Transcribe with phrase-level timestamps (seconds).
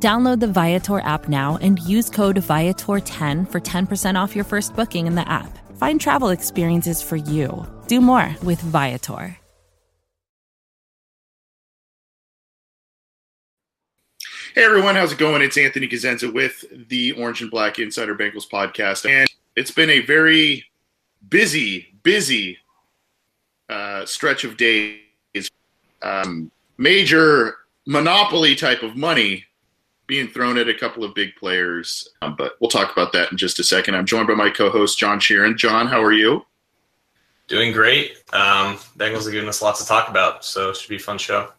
[0.00, 5.08] Download the Viator app now and use code Viator10 for 10% off your first booking
[5.08, 5.58] in the app.
[5.76, 7.66] Find travel experiences for you.
[7.88, 9.36] Do more with Viator.
[14.54, 15.42] Hey everyone, how's it going?
[15.42, 20.00] It's Anthony Cosenza with the Orange and Black Insider Bengals podcast, and it's been a
[20.00, 20.64] very
[21.28, 22.58] busy, busy
[23.68, 24.98] uh, stretch of days.
[26.02, 27.56] Um, major
[27.86, 29.44] monopoly type of money
[30.08, 33.36] being thrown at a couple of big players, um, but we'll talk about that in
[33.36, 33.94] just a second.
[33.94, 35.56] I'm joined by my co-host John Sheeran.
[35.56, 36.44] John, how are you?
[37.46, 38.16] Doing great.
[38.32, 41.18] Um, Bengals are giving us lots to talk about, so it should be a fun
[41.18, 41.52] show.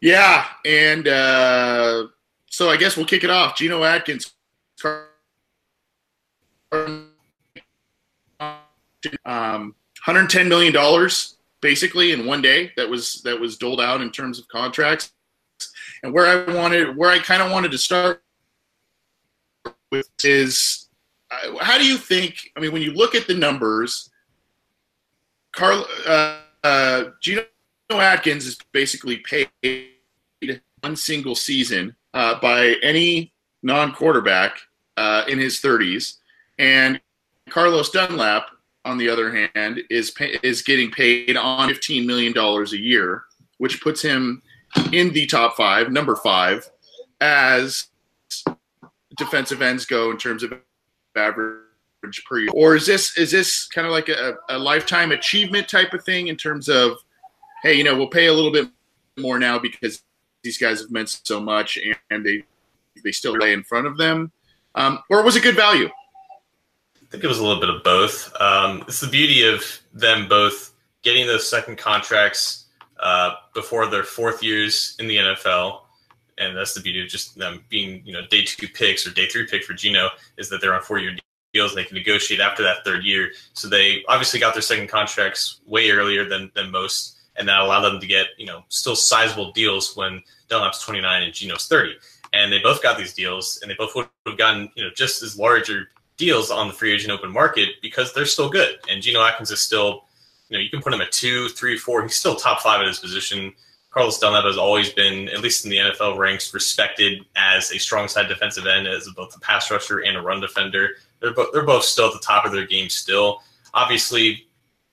[0.00, 2.06] Yeah, and uh,
[2.46, 3.56] so I guess we'll kick it off.
[3.56, 4.32] Geno Atkins,
[6.72, 7.10] um,
[9.24, 14.38] 110 million dollars basically in one day that was that was doled out in terms
[14.38, 15.12] of contracts.
[16.02, 18.22] And where I wanted, where I kind of wanted to start
[19.90, 20.88] with is,
[21.30, 22.50] uh, how do you think?
[22.56, 24.10] I mean, when you look at the numbers,
[25.52, 27.44] Carl, uh, uh, Geno
[27.90, 29.50] Atkins is basically paid
[30.80, 34.58] one single season uh, by any non-quarterback
[34.96, 36.16] uh, in his 30s,
[36.58, 37.00] and
[37.50, 38.46] Carlos Dunlap,
[38.84, 43.24] on the other hand, is pay, is getting paid on 15 million dollars a year,
[43.58, 44.42] which puts him
[44.92, 46.68] in the top five, number five,
[47.20, 47.88] as
[49.16, 50.52] defensive ends go in terms of
[51.16, 52.50] average per year.
[52.54, 56.28] Or is this is this kind of like a, a lifetime achievement type of thing
[56.28, 56.98] in terms of,
[57.62, 58.68] hey, you know, we'll pay a little bit
[59.18, 60.02] more now because
[60.42, 61.78] these guys have meant so much
[62.10, 62.44] and, they
[63.04, 64.30] they still lay in front of them,
[64.74, 65.86] um, or was it good value?
[65.86, 68.30] I think it was a little bit of both.
[68.40, 69.64] Um, it's the beauty of
[69.94, 72.66] them both getting those second contracts
[73.00, 75.80] uh, before their fourth years in the NFL.
[76.38, 79.26] And that's the beauty of just them being, you know, day two picks or day
[79.28, 81.16] three pick for Geno is that they're on four year
[81.52, 81.72] deals.
[81.72, 83.32] and They can negotiate after that third year.
[83.52, 87.18] So they obviously got their second contracts way earlier than, than most.
[87.36, 91.32] And that allowed them to get, you know, still sizable deals when Dunlap's 29 and
[91.32, 91.94] Geno's 30.
[92.32, 95.22] And they both got these deals and they both would have gotten, you know, just
[95.22, 98.78] as larger deals on the free agent open market because they're still good.
[98.88, 100.04] And Geno Atkins is still
[100.50, 102.02] you know, you can put him at two, three, four.
[102.02, 103.54] He's still top five at his position.
[103.90, 108.08] Carlos Dunlap has always been, at least in the NFL ranks, respected as a strong
[108.08, 110.90] side defensive end, as both a pass rusher and a run defender.
[111.20, 112.88] They're both they're both still at the top of their game.
[112.88, 113.42] Still,
[113.74, 114.46] obviously,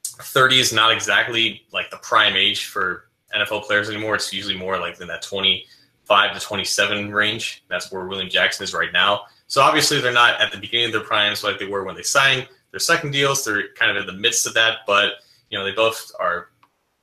[0.03, 4.15] thirty is not exactly like the prime age for NFL players anymore.
[4.15, 7.63] It's usually more like in that twenty-five to twenty-seven range.
[7.67, 9.21] That's where William Jackson is right now.
[9.47, 12.03] So obviously, they're not at the beginning of their primes like they were when they
[12.03, 13.45] signed their second deals.
[13.45, 15.13] They're kind of in the midst of that, but
[15.49, 16.49] you know, they both are,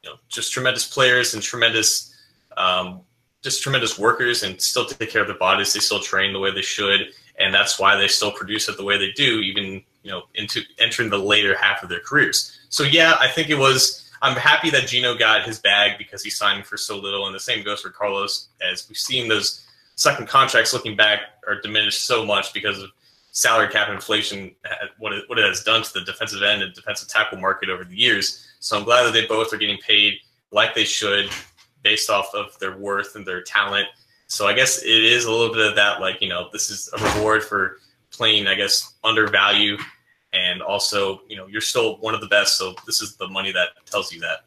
[0.03, 2.15] you know, just tremendous players and tremendous,
[2.57, 3.01] um,
[3.43, 5.73] just tremendous workers and still take care of their bodies.
[5.73, 7.13] They still train the way they should.
[7.39, 10.61] And that's why they still produce it the way they do, even, you know, into
[10.79, 12.59] entering the later half of their careers.
[12.69, 16.31] So, yeah, I think it was, I'm happy that Geno got his bag because he
[16.31, 17.27] signed for so little.
[17.27, 19.67] And the same goes for Carlos, as we've seen those
[19.97, 22.91] second contracts looking back are diminished so much because of
[23.35, 24.55] salary cap inflation,
[24.99, 27.85] what it, what it has done to the defensive end and defensive tackle market over
[27.85, 28.47] the years.
[28.61, 30.15] So I'm glad that they both are getting paid
[30.53, 31.29] like they should
[31.83, 33.89] based off of their worth and their talent.
[34.29, 36.89] So I guess it is a little bit of that, like, you know, this is
[36.97, 37.79] a reward for
[38.13, 39.79] playing, I guess, undervalue.
[40.33, 42.57] And also, you know, you're still one of the best.
[42.57, 44.45] So this is the money that tells you that.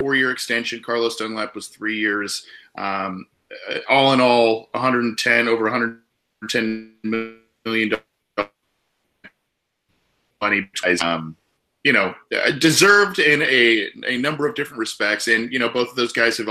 [0.00, 0.82] Four year extension.
[0.82, 2.44] Carlos Dunlap was three years.
[2.76, 3.26] Um,
[3.88, 6.00] all in all, 110, over 100
[6.48, 8.02] ten million dollars
[10.40, 10.68] money,
[11.00, 11.36] um,
[11.84, 12.14] you know,
[12.58, 16.38] deserved in a a number of different respects, and you know, both of those guys
[16.38, 16.48] have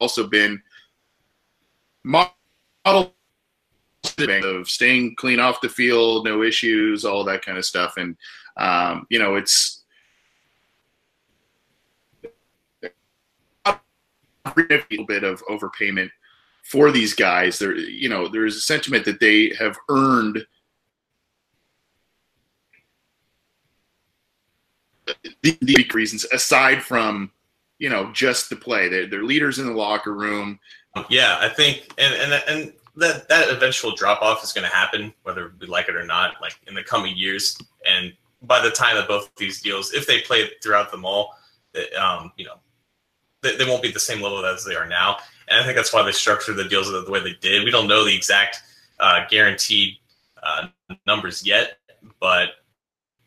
[0.00, 0.62] also been
[2.04, 2.32] model
[2.86, 8.16] of staying clean off the field, no issues, all that kind of stuff, and
[8.56, 9.84] um, you know, it's
[13.64, 13.78] a
[14.56, 16.10] little bit of overpayment
[16.68, 17.58] for these guys.
[17.58, 20.46] There, you know, there is a sentiment that they have earned
[25.42, 27.30] the, the reasons aside from
[27.78, 28.88] you know just the play.
[28.88, 30.60] They're, they're leaders in the locker room.
[31.08, 35.14] Yeah, I think, and and and that that eventual drop off is going to happen,
[35.22, 37.56] whether we like it or not, like in the coming years.
[37.88, 38.12] And
[38.42, 41.34] by the time that both these deals, if they play throughout them all,
[41.98, 42.56] um, you know,
[43.42, 45.18] they, they, won't be the same level as they are now.
[45.50, 47.64] And I think that's why they structured the deals the way they did.
[47.64, 48.60] We don't know the exact
[49.00, 49.96] uh, guaranteed
[50.42, 50.68] uh,
[51.06, 51.78] numbers yet,
[52.20, 52.50] but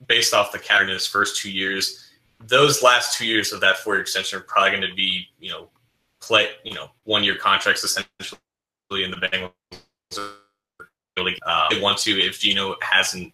[0.08, 2.10] based off the cap in his first two years,
[2.40, 5.50] those last two years of that four year extension are probably going to be, you
[5.50, 5.70] know,
[6.20, 8.40] play, you know, one year contracts essentially
[8.92, 9.52] in the Bengals.
[11.18, 13.34] Uh, they want to if Geno hasn't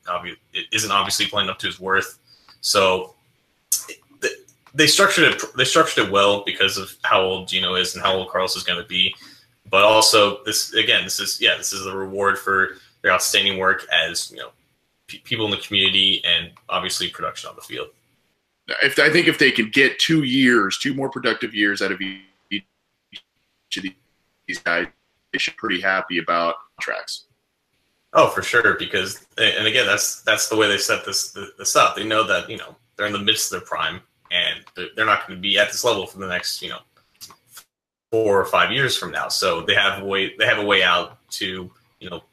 [0.72, 2.20] isn't obviously playing up to his worth.
[2.62, 3.14] So
[4.78, 5.42] they structured it.
[5.58, 8.64] They structured it well because of how old Geno is and how old Carlos is
[8.64, 9.14] going to be.
[9.70, 13.88] But also, this again, this is yeah, this is a reward for their outstanding work
[13.92, 14.50] as you know
[15.08, 17.88] p- people in the community and obviously production on the field.
[18.84, 22.00] If I think if they can get two years, two more productive years out of
[22.00, 22.64] each
[23.78, 23.84] of
[24.48, 24.88] these guys,
[25.34, 27.26] they should be pretty happy about tracks.
[28.14, 28.76] Oh, for sure.
[28.78, 31.96] Because and again, that's that's the way they set this this up.
[31.96, 34.02] They know that you know they're in the midst of their prime,
[34.32, 34.64] and
[34.96, 36.80] they're not going to be at this level for the next you know
[38.12, 39.28] four or five years from now.
[39.28, 41.70] So they have a way they have a way out to
[42.00, 42.24] you know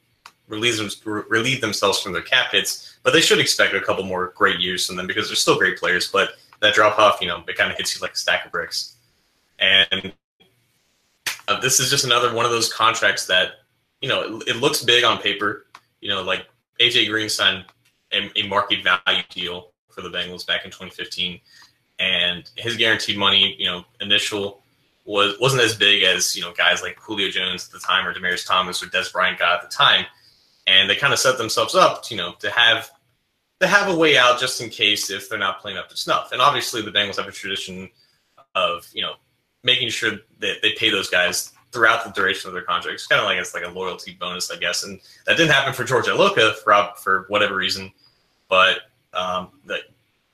[0.48, 0.90] relieve them,
[1.28, 2.98] relieve themselves from their cap hits.
[3.02, 5.78] But they should expect a couple more great years from them because they're still great
[5.78, 6.08] players.
[6.08, 6.30] But
[6.60, 8.96] that drop off, you know, it kind of hits you like a stack of bricks.
[9.58, 10.12] And
[11.48, 13.52] uh, this is just another one of those contracts that
[14.00, 15.66] you know it, it looks big on paper.
[16.00, 16.46] You know, like
[16.80, 17.64] AJ Green signed
[18.12, 21.40] a, a market value deal for the Bengals back in 2015,
[21.98, 24.62] and his guaranteed money, you know, initial
[25.04, 28.14] was wasn't as big as you know guys like Julio Jones at the time or
[28.14, 30.06] Demaryius Thomas or Dez Bryant got at the time,
[30.66, 32.90] and they kind of set themselves up, you know, to have
[33.60, 36.32] to have a way out just in case if they're not playing up to snuff.
[36.32, 37.90] And obviously, the Bengals have a tradition
[38.54, 39.14] of you know
[39.62, 42.94] making sure that they pay those guys throughout the duration of their contract.
[42.94, 44.84] It's kind of like it's like a loyalty bonus, I guess.
[44.84, 47.92] And that didn't happen for George Iloka for for whatever reason,
[48.48, 48.78] but
[49.12, 49.78] um, the,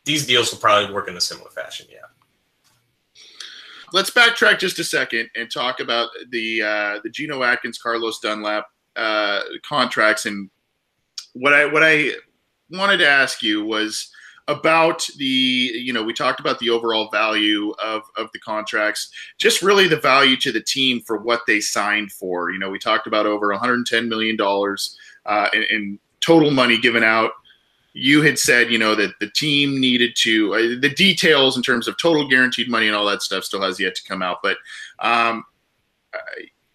[0.05, 1.87] these deals will probably work in a similar fashion.
[1.91, 1.99] Yeah.
[3.93, 8.67] Let's backtrack just a second and talk about the uh, the Geno Atkins, Carlos Dunlap
[8.97, 10.26] uh, contracts.
[10.26, 10.49] And
[11.32, 12.12] what I what I
[12.70, 14.11] wanted to ask you was
[14.49, 19.62] about the you know we talked about the overall value of of the contracts just
[19.62, 23.06] really the value to the team for what they signed for you know we talked
[23.06, 27.31] about over 110 million dollars uh, in, in, total money given out
[27.92, 31.88] you had said you know that the team needed to uh, the details in terms
[31.88, 34.56] of total guaranteed money and all that stuff still has yet to come out but
[35.00, 35.44] um,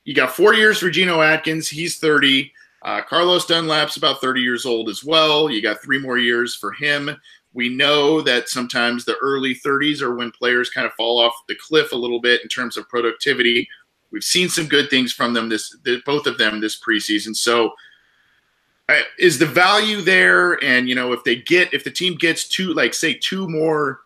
[0.04, 2.52] you got four years for Geno Atkins he's 30
[2.86, 5.50] uh, Carlos Dunlap's about 30 years old as well.
[5.50, 7.10] You got three more years for him.
[7.52, 11.56] We know that sometimes the early 30s are when players kind of fall off the
[11.56, 13.68] cliff a little bit in terms of productivity.
[14.12, 15.76] We've seen some good things from them this,
[16.06, 17.36] both of them this preseason.
[17.36, 17.74] So,
[18.88, 20.64] Uh, is the value there?
[20.64, 24.02] And you know, if they get, if the team gets two, like say two more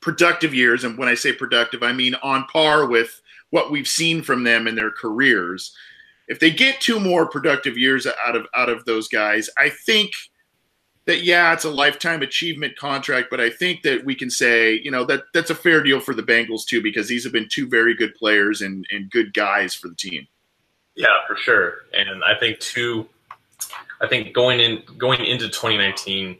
[0.00, 3.20] productive years, and when I say productive, I mean on par with
[3.50, 5.74] what we've seen from them in their careers.
[6.28, 10.12] If they get two more productive years out of out of those guys, I think
[11.08, 14.90] that yeah, it's a lifetime achievement contract, but I think that we can say, you
[14.90, 17.66] know, that that's a fair deal for the Bengals too, because these have been two
[17.66, 20.28] very good players and, and good guys for the team.
[20.96, 21.76] Yeah, for sure.
[21.94, 23.08] And I think two
[24.00, 26.38] I think going in going into 2019,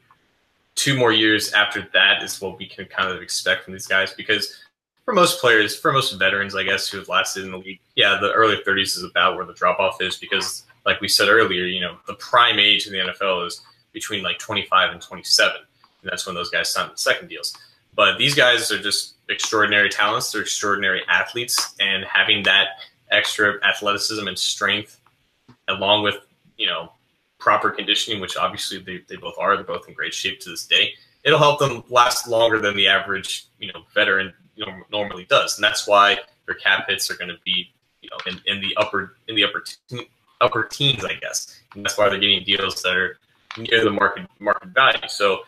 [0.74, 4.12] two more years after that is what we can kind of expect from these guys
[4.14, 4.62] because
[5.08, 8.18] for most players, for most veterans, I guess, who have lasted in the league, yeah,
[8.20, 11.64] the early 30s is about where the drop off is because, like we said earlier,
[11.64, 13.62] you know, the prime age in the NFL is
[13.94, 15.56] between like 25 and 27.
[16.02, 17.56] And that's when those guys sign the second deals.
[17.94, 20.30] But these guys are just extraordinary talents.
[20.30, 21.74] They're extraordinary athletes.
[21.80, 25.00] And having that extra athleticism and strength,
[25.68, 26.16] along with,
[26.58, 26.92] you know,
[27.38, 30.66] proper conditioning, which obviously they, they both are, they're both in great shape to this
[30.66, 30.92] day,
[31.24, 34.32] it'll help them last longer than the average, you know, veteran
[34.90, 35.56] normally does.
[35.56, 38.76] And that's why their cap hits are going to be, you know, in, in the
[38.76, 39.64] upper, in the upper,
[40.40, 41.60] upper teens, I guess.
[41.74, 43.18] And that's why they're getting deals that are
[43.56, 45.08] near the market market value.
[45.08, 45.40] So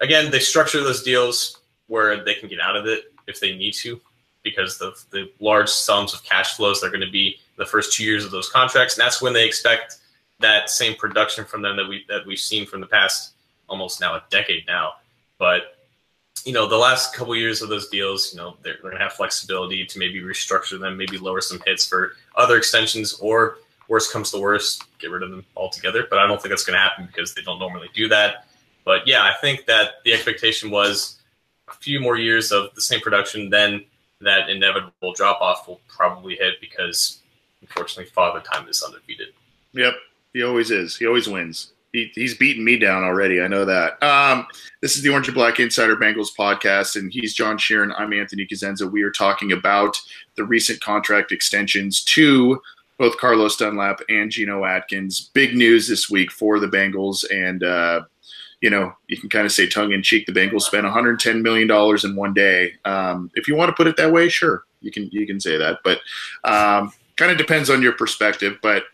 [0.00, 3.74] again, they structure those deals where they can get out of it if they need
[3.74, 4.00] to,
[4.42, 8.04] because the the large sums of cash flows they're going to be the first two
[8.04, 9.98] years of those contracts, and that's when they expect
[10.40, 13.32] that same production from them that we that we've seen from the past
[13.68, 14.94] almost now a decade now.
[15.38, 15.76] But
[16.44, 19.02] you know, the last couple years of those deals, you know, they're, they're going to
[19.02, 24.12] have flexibility to maybe restructure them, maybe lower some hits for other extensions, or worst
[24.12, 26.06] comes to worst, get rid of them altogether.
[26.08, 28.46] But I don't think that's going to happen because they don't normally do that.
[28.84, 31.20] But yeah, I think that the expectation was
[31.68, 33.84] a few more years of the same production, then
[34.20, 37.20] that inevitable drop off will probably hit because
[37.60, 39.28] unfortunately, Father Time is undefeated.
[39.72, 39.94] Yep,
[40.32, 40.96] he always is.
[40.96, 41.72] He always wins.
[41.92, 43.40] He, he's beaten me down already.
[43.40, 44.00] I know that.
[44.02, 44.46] Um,
[44.80, 47.92] this is the Orange and Black Insider Bengals podcast, and he's John Sheeran.
[47.98, 48.88] I'm Anthony Cosenza.
[48.88, 49.96] We are talking about
[50.36, 52.60] the recent contract extensions to
[52.96, 55.30] both Carlos Dunlap and Geno Atkins.
[55.32, 58.02] Big news this week for the Bengals, and uh,
[58.60, 61.66] you know you can kind of say tongue in cheek, the Bengals spent 110 million
[61.66, 62.74] dollars in one day.
[62.84, 65.56] Um, if you want to put it that way, sure, you can you can say
[65.56, 65.98] that, but
[66.44, 68.58] um, kind of depends on your perspective.
[68.62, 68.84] But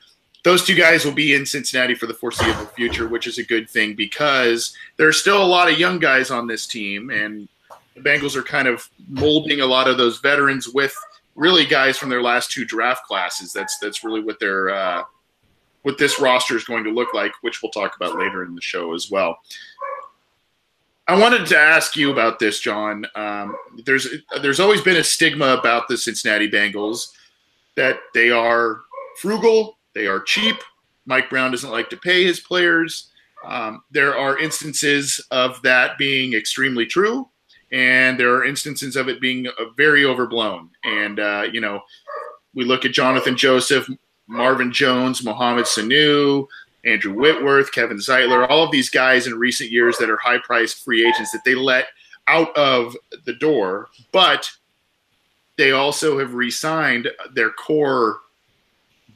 [0.47, 3.69] those two guys will be in Cincinnati for the foreseeable future, which is a good
[3.69, 7.49] thing because there are still a lot of young guys on this team, and
[7.97, 10.97] the Bengals are kind of molding a lot of those veterans with
[11.35, 13.53] really guys from their last two draft classes.
[13.53, 15.03] That's that's really what their uh,
[15.83, 18.63] what this roster is going to look like, which we'll talk about later in the
[18.63, 19.41] show as well.
[21.09, 23.05] I wanted to ask you about this, John.
[23.17, 24.07] Um, there's
[24.41, 27.09] there's always been a stigma about the Cincinnati Bengals
[27.75, 28.83] that they are
[29.21, 30.57] frugal, they are cheap.
[31.07, 33.11] Mike Brown doesn't like to pay his players.
[33.45, 37.29] Um, there are instances of that being extremely true,
[37.73, 40.69] and there are instances of it being uh, very overblown.
[40.85, 41.81] And uh, you know,
[42.55, 43.89] we look at Jonathan Joseph,
[44.27, 46.47] Marvin Jones, Mohamed Sanu,
[46.85, 51.09] Andrew Whitworth, Kevin Zeitler, all of these guys in recent years that are high-priced free
[51.09, 51.87] agents that they let
[52.27, 54.51] out of the door, but
[55.57, 58.21] they also have re-signed their core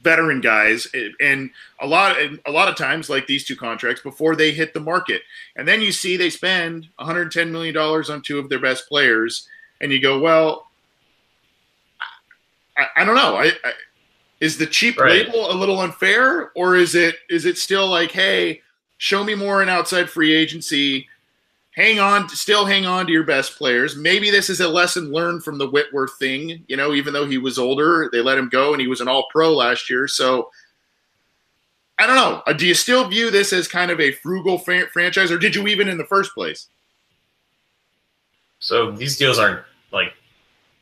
[0.01, 4.35] veteran guys eh, and a lot a lot of times like these two contracts before
[4.35, 5.21] they hit the market
[5.55, 9.47] and then you see they spend 110 million dollars on two of their best players
[9.79, 10.67] and you go well
[12.77, 13.73] i, I don't know I, I,
[14.39, 15.27] is the cheap right.
[15.27, 18.61] label a little unfair or is it is it still like hey
[18.97, 21.07] show me more in outside free agency
[21.71, 23.95] hang on, still hang on to your best players.
[23.95, 26.63] Maybe this is a lesson learned from the Whitworth thing.
[26.67, 29.07] You know, even though he was older, they let him go and he was an
[29.07, 30.07] all pro last year.
[30.07, 30.51] So
[31.97, 32.41] I don't know.
[32.47, 35.55] Uh, do you still view this as kind of a frugal fran- franchise or did
[35.55, 36.67] you even in the first place?
[38.59, 39.61] So these deals aren't
[39.91, 40.13] like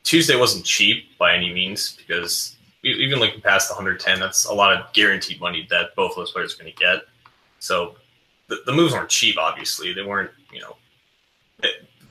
[0.02, 4.74] Tuesday wasn't cheap by any means because even looking past the 110, that's a lot
[4.74, 7.02] of guaranteed money that both of those players are going to get.
[7.58, 7.96] So
[8.48, 9.92] the, the moves aren't cheap, obviously.
[9.92, 10.76] They weren't, you know,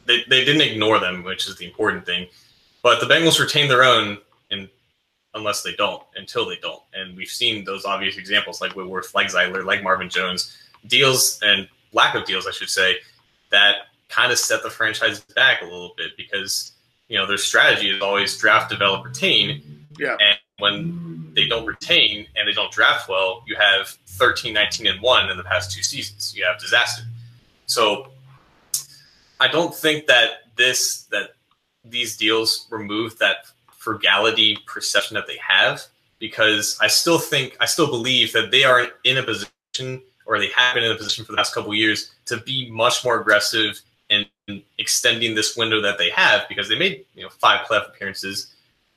[0.06, 2.28] they, they didn't ignore them, which is the important thing.
[2.82, 4.18] But the Bengals retain their own,
[4.52, 4.70] and
[5.34, 6.82] unless they don't, until they don't.
[6.94, 11.68] And we've seen those obvious examples like Whitworth, like Zeitler, like Marvin Jones, deals and
[11.94, 12.98] lack of deals, I should say,
[13.52, 13.76] that
[14.10, 16.72] kind of set the franchise back a little bit because
[17.08, 19.86] you know their strategy is always draft, develop, retain.
[19.98, 20.18] Yeah.
[20.20, 25.02] And when they don't retain and they don't draft well, you have 13, 19, and
[25.02, 26.34] 1 in the past two seasons.
[26.36, 27.04] You have disaster.
[27.66, 28.12] So
[29.40, 31.36] I don't think that this that
[31.86, 35.82] these deals remove that frugality perception that they have
[36.20, 40.50] because I still think I still believe that they are in a position or they
[40.56, 43.82] have been in a position for the last couple years to be much more aggressive
[44.10, 44.26] in
[44.78, 48.54] extending this window that they have because they made you know five playoff appearances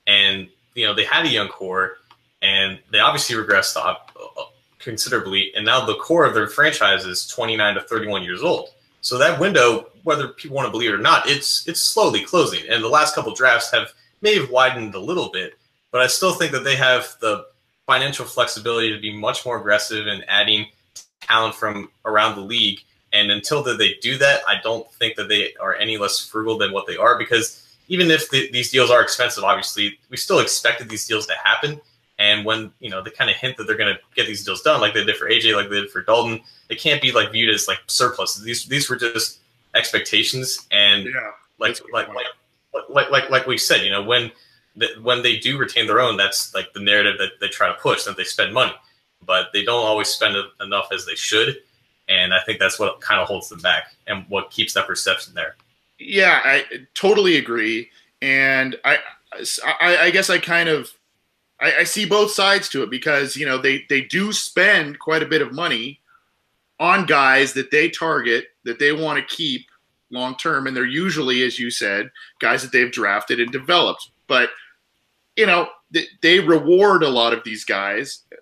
[0.07, 1.97] and you know they had a young core
[2.41, 4.43] and they obviously regressed up uh,
[4.79, 8.69] considerably and now the core of their franchise is 29 to 31 years old.
[9.01, 12.63] So that window, whether people want to believe it or not, it's it's slowly closing.
[12.69, 15.57] And the last couple drafts have may have widened a little bit,
[15.91, 17.45] but I still think that they have the
[17.85, 20.67] financial flexibility to be much more aggressive in adding
[21.21, 22.79] talent from around the league.
[23.11, 26.57] And until that they do that, I don't think that they are any less frugal
[26.57, 30.39] than what they are because even if the, these deals are expensive, obviously, we still
[30.39, 31.79] expected these deals to happen.
[32.17, 34.61] And when you know they kind of hint that they're going to get these deals
[34.61, 37.31] done, like they did for AJ, like they did for Dalton, it can't be like
[37.31, 38.43] viewed as like surpluses.
[38.43, 39.39] These these were just
[39.75, 42.25] expectations, and yeah, like like, like
[42.89, 44.31] like like like we said, you know, when
[44.75, 47.75] the, when they do retain their own, that's like the narrative that they try to
[47.75, 48.73] push that they spend money,
[49.25, 51.57] but they don't always spend enough as they should,
[52.07, 55.33] and I think that's what kind of holds them back and what keeps that perception
[55.33, 55.55] there.
[55.99, 56.65] Yeah, I
[56.95, 57.89] totally agree,
[58.21, 58.99] and I
[59.63, 60.91] I, I guess I kind of
[61.59, 65.23] I, I see both sides to it because you know they they do spend quite
[65.23, 65.99] a bit of money
[66.79, 69.65] on guys that they target that they want to keep
[70.09, 74.09] long term, and they're usually, as you said, guys that they've drafted and developed.
[74.27, 74.49] But
[75.35, 78.21] you know they, they reward a lot of these guys.
[78.31, 78.37] Uh,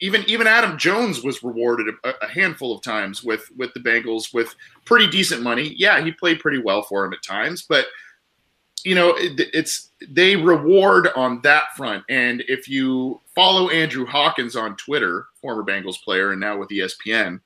[0.00, 4.32] even even Adam Jones was rewarded a, a, handful of times with with the Bengals
[4.34, 5.74] with pretty decent money.
[5.76, 7.86] Yeah, he played pretty well for him at times, but
[8.84, 12.04] you know, it, it's they reward on that front.
[12.08, 17.40] And if you follow Andrew Hawkins on Twitter, former Bengals player and now with ESPN,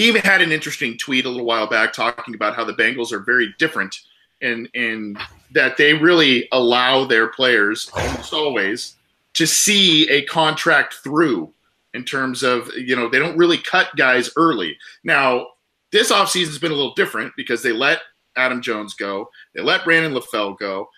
[0.00, 3.12] he even had an interesting tweet a little while back talking about how the Bengals
[3.12, 3.94] are very different
[4.40, 5.14] and in
[5.52, 8.96] that they really allow their players almost always
[9.34, 11.52] to see a contract through
[11.92, 14.74] in terms of you know they don't really cut guys early.
[15.04, 15.48] Now
[15.92, 17.98] this offseason has been a little different because they let
[18.38, 20.88] Adam Jones go, they let Brandon LaFell go,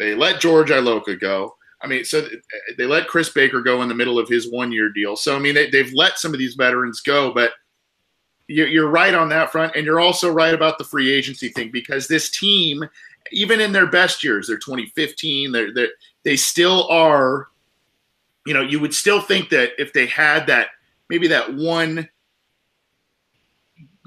[0.00, 1.54] they let George Iloka go.
[1.80, 2.26] I mean, so
[2.76, 5.14] they let Chris Baker go in the middle of his one year deal.
[5.14, 7.52] So I mean, they, have let some of these veterans go, but
[8.48, 12.08] you're right on that front, and you're also right about the free agency thing because
[12.08, 12.88] this team,
[13.30, 15.88] even in their best years, they're 2015, they're, they're
[16.24, 17.48] they still are
[18.48, 20.68] you know, you would still think that if they had that,
[21.10, 22.08] maybe that one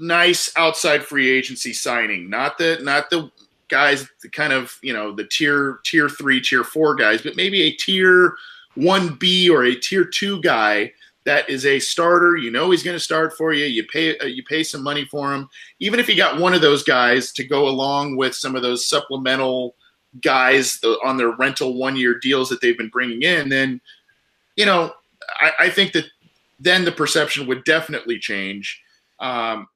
[0.00, 3.30] nice outside free agency signing, not the not the
[3.68, 7.62] guys, the kind of you know the tier tier three, tier four guys, but maybe
[7.62, 8.34] a tier
[8.74, 10.92] one B or a tier two guy
[11.24, 12.36] that is a starter.
[12.36, 13.64] You know he's going to start for you.
[13.64, 15.48] You pay uh, you pay some money for him.
[15.80, 18.86] Even if you got one of those guys to go along with some of those
[18.86, 19.74] supplemental
[20.20, 23.80] guys on their rental one year deals that they've been bringing in, then
[24.56, 24.92] you know,
[25.40, 26.04] I, I, think that
[26.60, 28.82] then the perception would definitely change.
[29.18, 29.66] Um,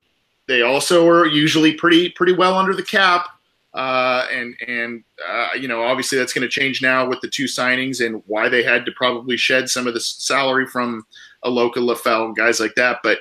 [0.46, 3.28] they also are usually pretty pretty well under the cap,
[3.76, 7.44] uh, and and uh, you know obviously that's going to change now with the two
[7.44, 11.06] signings and why they had to probably shed some of the salary from
[11.44, 13.00] Iloka LaFell and guys like that.
[13.02, 13.18] But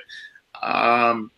[0.62, 1.30] um,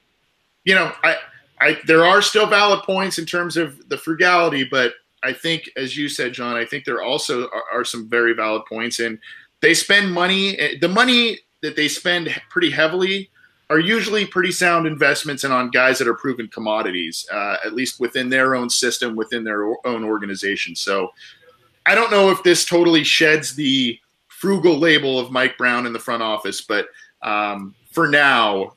[0.65, 1.17] you know, I,
[1.61, 4.95] I there are still valid points in terms of the frugality, but
[5.25, 8.63] I think, as you said, John, I think there also are, are some very valid
[8.67, 9.19] points and
[9.61, 10.57] they spend money.
[10.59, 13.31] Eh, the money that they spend pretty heavily
[13.71, 18.01] are usually pretty sound investments and on guys that are proven commodities, uh, at least
[18.01, 20.75] within their own system, within their own organization.
[20.75, 21.11] So
[21.85, 23.99] I don't know if this totally sheds the
[24.29, 26.89] frugal label of Mike Brown in the front office, but
[27.23, 28.75] um, for now,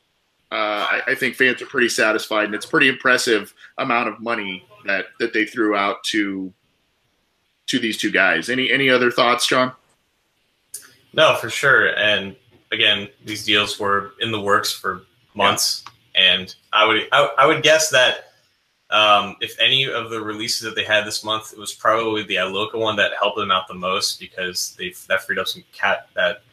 [0.52, 4.66] uh, I, I, think fans are pretty satisfied, and it's pretty impressive amount of money
[4.86, 6.52] that that they threw out to
[7.68, 8.50] to these two guys.
[8.50, 9.72] Any any other thoughts, John?
[11.14, 11.96] No, for sure.
[11.98, 12.36] And
[12.72, 15.84] again, these deals were in the works for months,
[16.16, 16.34] yeah.
[16.34, 18.32] and I would I, I, would guess that
[18.90, 22.36] um, if any of the releases that they had this month, it was probably the
[22.36, 26.10] Iloka one that helped them out the most because they that freed up some cat
[26.16, 26.44] that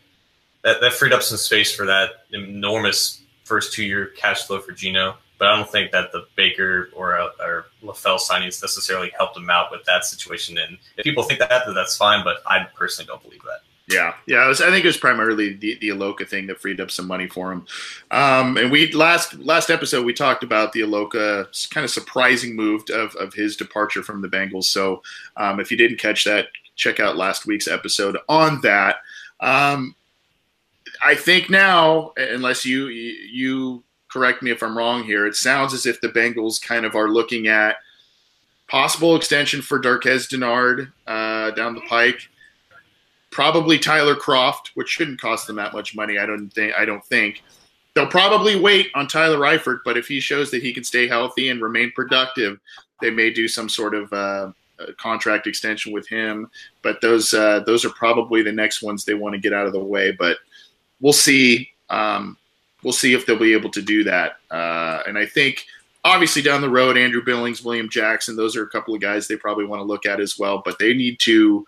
[0.62, 4.72] that that freed up some space for that enormous first two year cash flow for
[4.72, 5.16] Geno.
[5.38, 9.50] But I don't think that the Baker or uh, or LaFell signings necessarily helped them
[9.50, 10.58] out with that situation.
[10.58, 12.24] And if people think that, that's fine.
[12.24, 13.60] But I personally don't believe that.
[13.90, 14.46] Yeah, yeah.
[14.46, 17.26] Was, I think it was primarily the the Iloka thing that freed up some money
[17.26, 17.66] for him.
[18.10, 22.82] Um, and we last last episode we talked about the Iloka kind of surprising move
[22.90, 24.64] of of his departure from the Bengals.
[24.64, 25.02] So
[25.38, 28.96] um, if you didn't catch that, check out last week's episode on that.
[29.40, 29.94] Um,
[31.02, 35.86] I think now, unless you you correct me if I'm wrong here, it sounds as
[35.86, 37.76] if the Bengals kind of are looking at
[38.68, 42.28] possible extension for Darqueze Dennard uh, down the pike
[43.30, 46.18] probably Tyler Kroft, which shouldn't cost them that much money.
[46.18, 46.74] I don't think.
[46.76, 47.42] I don't think
[47.94, 51.48] they'll probably wait on Tyler Eifert, but if he shows that he can stay healthy
[51.48, 52.60] and remain productive,
[53.00, 54.52] they may do some sort of uh,
[54.98, 56.48] contract extension with him.
[56.82, 59.72] But those uh, those are probably the next ones they want to get out of
[59.72, 60.12] the way.
[60.12, 60.38] But
[61.00, 61.70] we'll see.
[61.90, 62.36] Um,
[62.82, 64.36] we'll see if they'll be able to do that.
[64.50, 65.66] Uh, and I think
[66.04, 69.36] obviously down the road, Andrew Billings, William Jackson, those are a couple of guys they
[69.36, 70.62] probably want to look at as well.
[70.64, 71.66] But they need to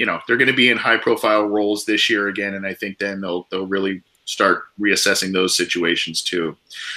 [0.00, 2.72] you know they're going to be in high profile roles this year again, and I
[2.72, 6.56] think then they'll they'll really start reassessing those situations too.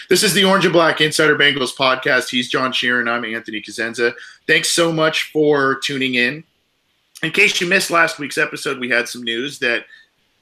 [0.09, 2.29] This is the Orange and Black Insider Bengals podcast.
[2.29, 3.09] He's John Sheeran.
[3.09, 4.13] I'm Anthony Cosenza.
[4.47, 6.45] Thanks so much for tuning in.
[7.23, 9.83] In case you missed last week's episode, we had some news that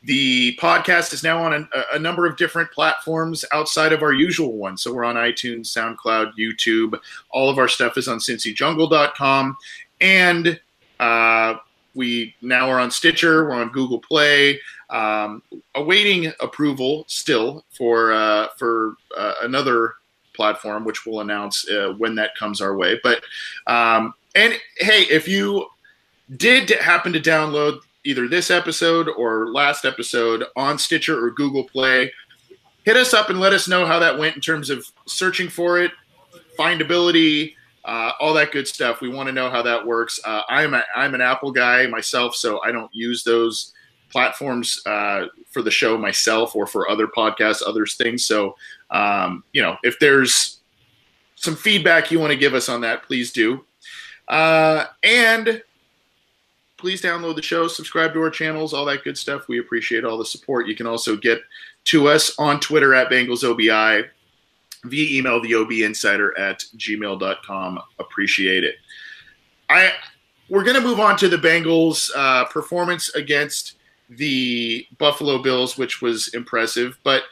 [0.03, 4.53] the podcast is now on a, a, number of different platforms outside of our usual
[4.53, 4.83] ones.
[4.83, 6.99] So we're on iTunes, SoundCloud, YouTube.
[7.31, 9.57] All of our stuff is on cincyjungle.com.
[9.99, 10.59] And
[10.99, 11.55] uh,
[11.93, 13.45] we now are on Stitcher.
[13.45, 14.59] We're on Google Play.
[14.89, 15.41] Um,
[15.75, 19.95] awaiting approval still for uh, for uh, another
[20.33, 22.99] platform, which we'll announce uh, when that comes our way.
[23.01, 23.23] But
[23.67, 25.67] um, and hey, if you
[26.37, 32.11] did happen to download either this episode or last episode on Stitcher or Google Play,
[32.83, 35.79] hit us up and let us know how that went in terms of searching for
[35.79, 35.91] it,
[36.57, 37.53] findability
[37.85, 39.01] uh, all that good stuff.
[39.01, 40.19] We want to know how that works.
[40.23, 43.73] Uh, I'm a, I'm an Apple guy myself, so I don't use those
[44.09, 48.25] platforms uh, for the show myself or for other podcasts, other things.
[48.25, 48.55] So
[48.91, 50.59] um, you know, if there's
[51.35, 53.65] some feedback you want to give us on that, please do.
[54.27, 55.63] Uh, and
[56.77, 59.47] please download the show, subscribe to our channels, all that good stuff.
[59.47, 60.67] We appreciate all the support.
[60.67, 61.41] You can also get
[61.85, 64.07] to us on Twitter at BengalsOBI
[64.85, 68.75] via email the ob insider at gmail.com appreciate it
[69.69, 69.91] i
[70.49, 73.77] we're going to move on to the bengals uh, performance against
[74.09, 76.99] the Buffalo Bills, which was impressive.
[77.03, 77.23] But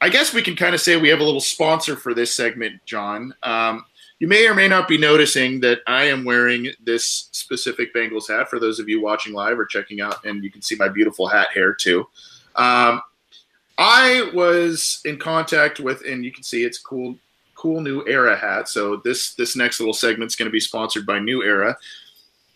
[0.00, 2.80] I guess we can kind of say we have a little sponsor for this segment,
[2.86, 3.34] John.
[3.42, 3.84] Um,
[4.20, 8.48] you may or may not be noticing that I am wearing this specific Bengals hat
[8.48, 11.26] for those of you watching live or checking out, and you can see my beautiful
[11.26, 12.06] hat hair too.
[12.54, 13.02] Um,
[13.78, 17.16] I was in contact with, and you can see it's cool,
[17.54, 18.68] cool new era hat.
[18.68, 21.76] So this this next little segment is going to be sponsored by New Era.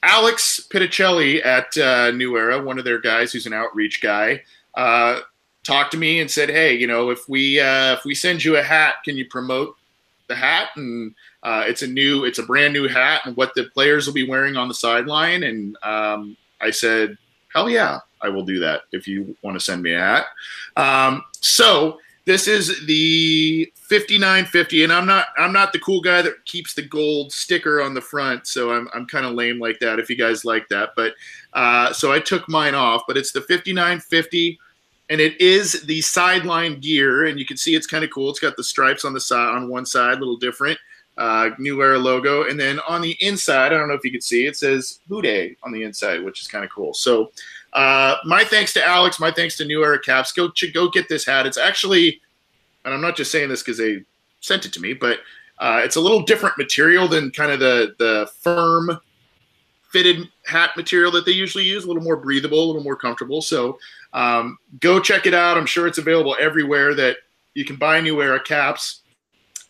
[0.03, 4.43] Alex Pitticelli at uh, New Era, one of their guys who's an outreach guy,
[4.75, 5.21] uh,
[5.63, 8.57] talked to me and said, "Hey, you know, if we uh, if we send you
[8.57, 9.77] a hat, can you promote
[10.29, 13.65] the hat and uh, it's a new, it's a brand new hat, and what the
[13.65, 15.43] players will be wearing on the sideline.
[15.43, 17.19] And um, I said,
[17.53, 20.27] hell yeah, I will do that if you want to send me a hat.
[20.77, 26.45] Um, so this is the 5950 and i'm not i'm not the cool guy that
[26.45, 29.99] keeps the gold sticker on the front so i'm, I'm kind of lame like that
[29.99, 31.15] if you guys like that but
[31.53, 34.59] uh, so i took mine off but it's the 5950
[35.11, 38.41] and it is the sideline gear and you can see it's kind of cool it's
[38.41, 40.79] got the stripes on the side on one side a little different
[41.19, 42.49] uh, New Era logo.
[42.49, 45.21] And then on the inside, I don't know if you can see, it says Who
[45.21, 46.95] Dey on the inside, which is kind of cool.
[46.95, 47.33] So
[47.73, 50.33] uh, my thanks to Alex, my thanks to New Era Caps.
[50.33, 51.47] Go go get this hat.
[51.47, 52.21] It's actually,
[52.85, 54.03] and I'm not just saying this because they
[54.41, 55.21] sent it to me, but
[55.59, 58.99] uh, it's a little different material than kind of the the firm
[59.91, 61.85] fitted hat material that they usually use.
[61.85, 63.41] A little more breathable, a little more comfortable.
[63.43, 63.79] So
[64.13, 65.57] um, go check it out.
[65.57, 67.19] I'm sure it's available everywhere that
[67.55, 69.01] you can buy New Era caps.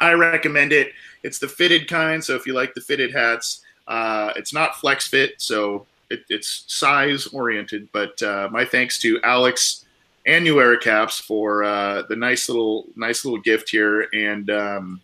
[0.01, 0.93] I recommend it.
[1.23, 5.07] It's the fitted kind, so if you like the fitted hats, uh, it's not flex
[5.07, 7.89] fit, so it, it's size oriented.
[7.93, 9.85] But uh, my thanks to Alex
[10.27, 15.01] and New Era Caps for uh, the nice little nice little gift here, and um,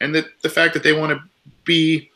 [0.00, 1.22] and the the fact that they want to
[1.64, 2.10] be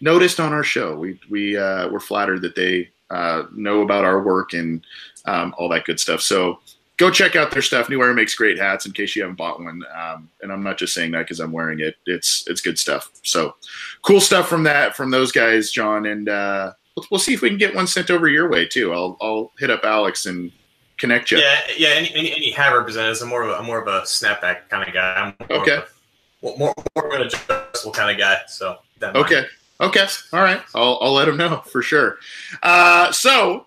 [0.00, 0.96] noticed on our show.
[0.96, 4.84] We we uh, we're flattered that they uh, know about our work and
[5.26, 6.20] um, all that good stuff.
[6.20, 6.60] So
[6.96, 7.88] go check out their stuff.
[7.88, 8.86] New Era makes great hats.
[8.86, 11.52] In case you haven't bought one, um, and I'm not just saying that because I'm
[11.52, 11.96] wearing it.
[12.06, 13.10] It's it's good stuff.
[13.22, 13.56] So
[14.02, 16.06] cool stuff from that from those guys, John.
[16.06, 16.72] And uh,
[17.10, 18.92] we'll see if we can get one sent over your way too.
[18.92, 20.52] I'll I'll hit up Alex and
[20.98, 21.38] connect you.
[21.38, 21.88] Yeah, yeah.
[21.88, 23.22] Any any, any hat representatives.
[23.22, 25.14] I'm more of a, I'm more of a snapback kind of guy.
[25.14, 25.76] I'm more okay.
[25.76, 28.38] Of a, more more of an adjustable kind of guy.
[28.46, 29.44] So okay.
[29.80, 30.06] Okay.
[30.32, 30.62] All right.
[30.74, 32.18] I'll, I'll let him know for sure.
[32.62, 33.66] Uh, so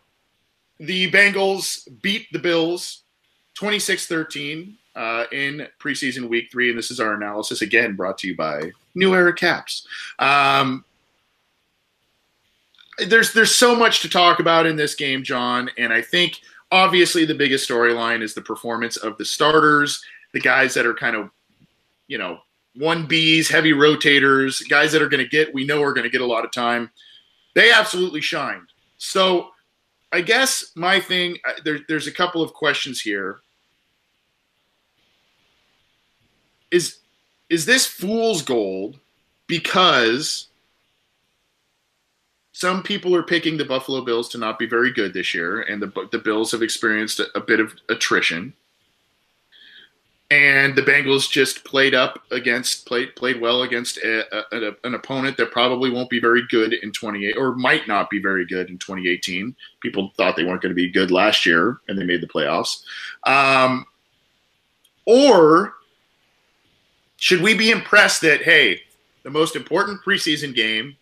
[0.79, 3.03] the Bengals beat the Bills
[3.55, 6.69] 26 13 uh, in preseason week three.
[6.69, 9.85] And this is our analysis, again, brought to you by New Era Caps.
[10.19, 10.85] Um,
[12.97, 16.39] there's there's so much to talk about in this game, John, and I think
[16.71, 20.03] obviously the biggest storyline is the performance of the starters,
[20.33, 21.29] the guys that are kind of,
[22.07, 22.39] you know,
[22.75, 26.09] one Bs, heavy rotators, guys that are going to get we know are going to
[26.09, 26.89] get a lot of time.
[27.53, 28.69] They absolutely shined.
[28.97, 29.49] So,
[30.11, 33.39] I guess my thing there, there's a couple of questions here
[36.71, 36.99] is
[37.49, 38.99] is this fool's gold
[39.47, 40.47] because
[42.65, 45.79] some people are picking the Buffalo Bills to not be very good this year, and
[45.79, 48.53] the the Bills have experienced a, a bit of attrition.
[50.31, 55.37] And the Bengals just played up against played played well against a, a, an opponent
[55.37, 58.79] that probably won't be very good in 28 or might not be very good in
[58.79, 59.55] 2018.
[59.81, 62.81] People thought they weren't going to be good last year, and they made the playoffs.
[63.25, 63.85] Um,
[65.05, 65.75] or
[67.17, 68.81] should we be impressed that, hey,
[69.21, 70.97] the most important preseason game,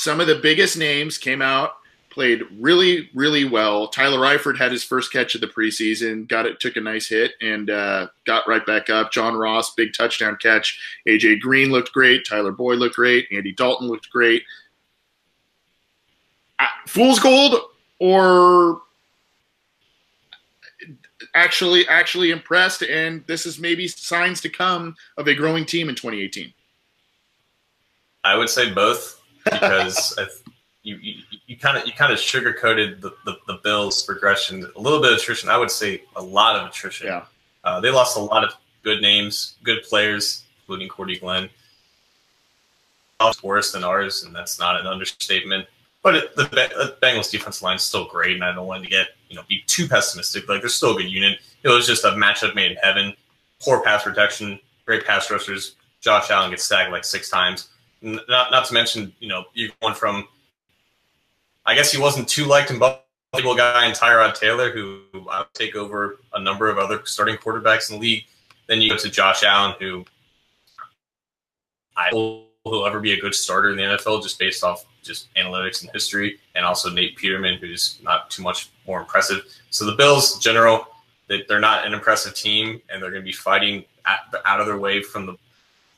[0.00, 1.72] some of the biggest names came out,
[2.08, 3.86] played really, really well.
[3.86, 7.32] Tyler Eifert had his first catch of the preseason, got it, took a nice hit,
[7.42, 9.12] and uh, got right back up.
[9.12, 10.80] John Ross, big touchdown catch.
[11.06, 12.24] AJ Green looked great.
[12.26, 13.26] Tyler Boyd looked great.
[13.30, 14.42] Andy Dalton looked great.
[16.58, 17.56] Uh, fool's gold
[17.98, 18.80] or
[21.34, 25.94] actually actually impressed, and this is maybe signs to come of a growing team in
[25.94, 26.54] 2018?
[28.24, 30.18] I would say both because
[30.82, 30.98] you
[31.46, 34.66] you kind of you kind of sugarcoated the, the, the Bills' progression.
[34.76, 35.48] A little bit of attrition.
[35.48, 37.08] I would say a lot of attrition.
[37.08, 37.24] Yeah,
[37.64, 41.48] uh, they lost a lot of good names, good players, including Cordy Glenn.
[43.42, 45.66] Worse than ours, and that's not an understatement.
[46.02, 48.88] But it, the, the Bengals defense line is still great, and I don't want to
[48.88, 50.48] get you know be too pessimistic.
[50.48, 51.38] Like they're still a good unit.
[51.62, 53.14] It was just a matchup made in heaven.
[53.60, 55.76] Poor pass protection, great pass rushers.
[56.00, 57.68] Josh Allen gets sacked like six times.
[58.02, 60.26] Not not to mention you know you're going from.
[61.66, 65.54] I guess he wasn't too liked in Buffalo guy and Tyrod Taylor, who I would
[65.54, 68.24] take over a number of other starting quarterbacks in the league.
[68.66, 70.04] Then you go to Josh Allen, who
[71.96, 75.82] I will ever be a good starter in the NFL just based off just analytics
[75.82, 79.44] and history, and also Nate Peterman, who's not too much more impressive.
[79.70, 80.86] So the Bills, in general,
[81.28, 83.84] they, they're not an impressive team, and they're going to be fighting
[84.44, 85.36] out of their way from the.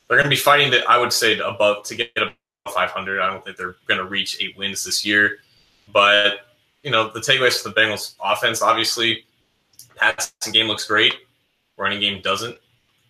[0.08, 2.34] They're going to be fighting that I would say above to get above
[2.68, 3.20] 500.
[3.20, 5.38] I don't think they're going to reach eight wins this year,
[5.92, 6.46] but
[6.82, 9.24] you know the takeaways for the Bengals offense, obviously,
[9.96, 11.14] passing game looks great,
[11.76, 12.56] running game doesn't,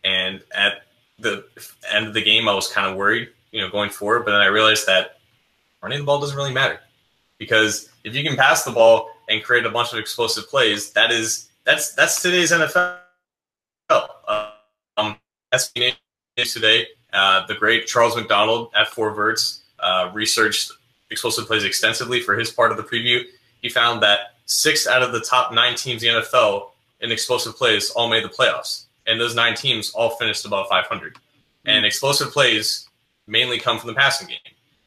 [0.04, 0.82] and at
[1.18, 1.44] the
[1.90, 4.24] end of the game, I was kind of worried, you know, going forward.
[4.24, 5.18] But then I realized that
[5.82, 6.80] running the ball doesn't really matter
[7.38, 11.10] because if you can pass the ball and create a bunch of explosive plays, that
[11.10, 12.98] is that's that's today's NFL.
[13.90, 15.16] Um,
[15.52, 15.94] SB
[16.36, 20.72] today, uh, the great Charles McDonald at Four Verts uh, researched
[21.10, 23.22] explosive plays extensively for his part of the preview.
[23.60, 27.56] He found that six out of the top nine teams in the NFL in explosive
[27.56, 31.14] plays all made the playoffs and those nine teams all finished above 500.
[31.14, 31.20] Mm-hmm.
[31.66, 32.88] And explosive plays
[33.26, 34.38] mainly come from the passing game.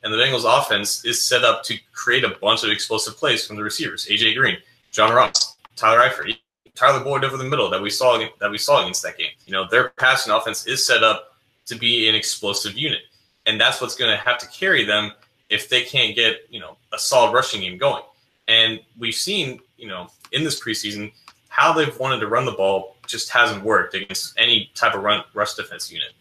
[0.03, 3.55] And the Bengals offense is set up to create a bunch of explosive plays from
[3.55, 4.58] the receivers: AJ Green,
[4.91, 6.38] John Ross, Tyler Eifert,
[6.75, 9.31] Tyler Boyd over the middle that we saw that we saw against that game.
[9.47, 11.35] You know, their passing offense is set up
[11.67, 13.01] to be an explosive unit,
[13.45, 15.12] and that's what's going to have to carry them
[15.49, 18.04] if they can't get you know a solid rushing game going.
[18.47, 21.12] And we've seen you know in this preseason
[21.49, 25.23] how they've wanted to run the ball just hasn't worked against any type of run
[25.34, 26.12] rush defense unit.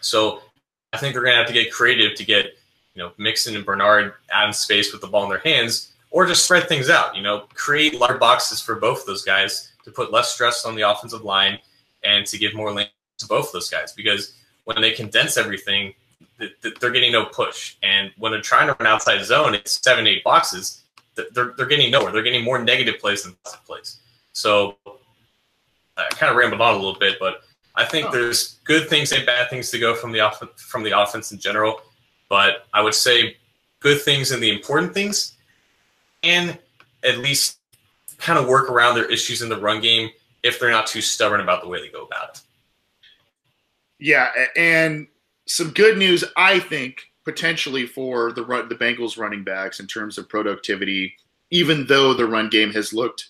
[0.00, 0.40] So
[0.92, 2.46] I think they're going to have to get creative to get
[2.94, 6.26] you know Mixon and Bernard out in space with the ball in their hands, or
[6.26, 7.16] just spread things out.
[7.16, 10.82] You know, create larger boxes for both those guys to put less stress on the
[10.82, 11.58] offensive line
[12.02, 14.34] and to give more length to both those guys because
[14.66, 15.94] when they condense everything,
[16.38, 17.76] they're getting no push.
[17.82, 20.82] And when they're trying to run outside zone, it's seven, eight boxes.
[21.14, 22.12] They're, they're getting nowhere.
[22.12, 23.98] They're getting more negative plays than positive plays.
[24.32, 24.76] So
[25.96, 27.42] I kind of rambled on a little bit, but
[27.76, 28.12] I think oh.
[28.12, 31.38] there's good things and bad things to go from the off- from the offense in
[31.38, 31.80] general.
[32.28, 33.36] But I would say
[33.80, 35.36] good things and the important things,
[36.22, 36.58] and
[37.04, 37.58] at least
[38.18, 40.10] kind of work around their issues in the run game
[40.42, 42.40] if they're not too stubborn about the way they go about it.
[43.98, 45.06] Yeah, and
[45.46, 50.18] some good news, I think, potentially for the run, the Bengals running backs in terms
[50.18, 51.14] of productivity,
[51.50, 53.28] even though the run game has looked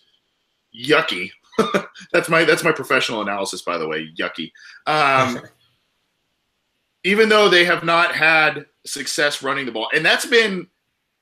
[0.74, 1.30] yucky.
[2.12, 4.08] that's my that's my professional analysis, by the way.
[4.18, 4.52] Yucky.
[4.86, 5.40] Um,
[7.04, 10.66] even though they have not had success running the ball, and that's been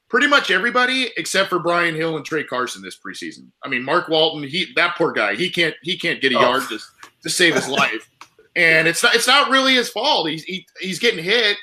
[0.08, 3.48] pretty much everybody except for Brian Hill and Tra Carson this preseason.
[3.62, 6.40] I mean, Mark Walton, he that poor guy, he can't he can't get a oh.
[6.40, 6.78] yard to,
[7.22, 8.10] to save his life,
[8.56, 10.28] and it's not it's not really his fault.
[10.28, 11.56] He's he, he's getting hit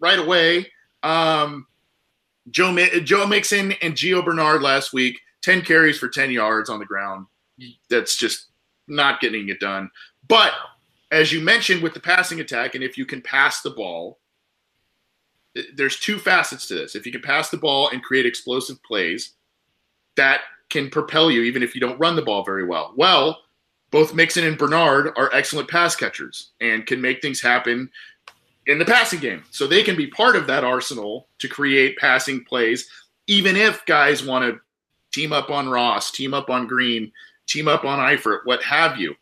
[0.00, 0.66] right away.
[1.02, 1.66] Um,
[2.50, 6.86] Joe Joe Mixon and Gio Bernard last week, ten carries for ten yards on the
[6.86, 7.26] ground
[7.90, 8.46] that's just
[8.86, 9.90] not getting it done.
[10.28, 10.52] But
[11.10, 14.18] as you mentioned with the passing attack, and if you can pass the ball,
[15.74, 16.94] there's two facets to this.
[16.94, 19.34] If you can pass the ball and create explosive plays,
[20.16, 22.92] that can propel you even if you don't run the ball very well.
[22.96, 23.38] Well,
[23.90, 27.90] both Mixon and Bernard are excellent pass catchers and can make things happen
[28.66, 29.42] in the passing game.
[29.50, 32.88] So they can be part of that arsenal to create passing plays,
[33.26, 34.60] even if guys want to
[35.12, 37.10] team up on Ross, team up on Green,
[37.46, 39.14] team up on Eifert, what have you.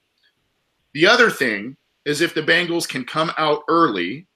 [0.95, 4.27] The other thing is if the Bengals can come out early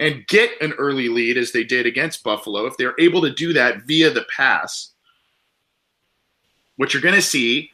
[0.00, 3.52] and get an early lead as they did against Buffalo, if they're able to do
[3.52, 4.92] that via the pass,
[6.76, 7.70] what you're going to see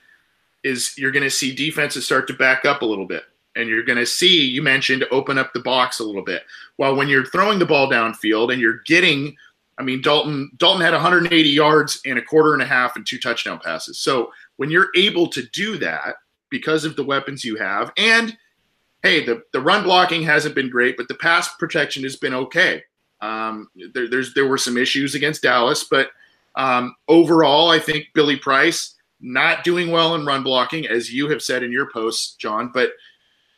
[0.64, 3.24] is you're going to see defenses start to back up a little bit.
[3.54, 6.42] And you're going to see, you mentioned, open up the box a little bit.
[6.76, 9.36] While when you're throwing the ball downfield and you're getting,
[9.78, 13.18] I mean, Dalton Dalton had 180 yards in a quarter and a half and two
[13.18, 14.00] touchdown passes.
[14.00, 16.16] So when you're able to do that
[16.50, 18.36] because of the weapons you have, and
[19.04, 22.82] hey, the, the run blocking hasn't been great, but the pass protection has been okay.
[23.20, 26.10] Um, there, there's there were some issues against Dallas, but
[26.56, 31.42] um, overall, I think Billy Price not doing well in run blocking, as you have
[31.42, 32.90] said in your posts, John, but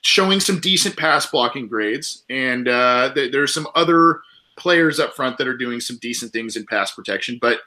[0.00, 4.20] showing some decent pass blocking grades, and uh, th- there's some other
[4.56, 7.58] players up front that are doing some decent things in pass protection, but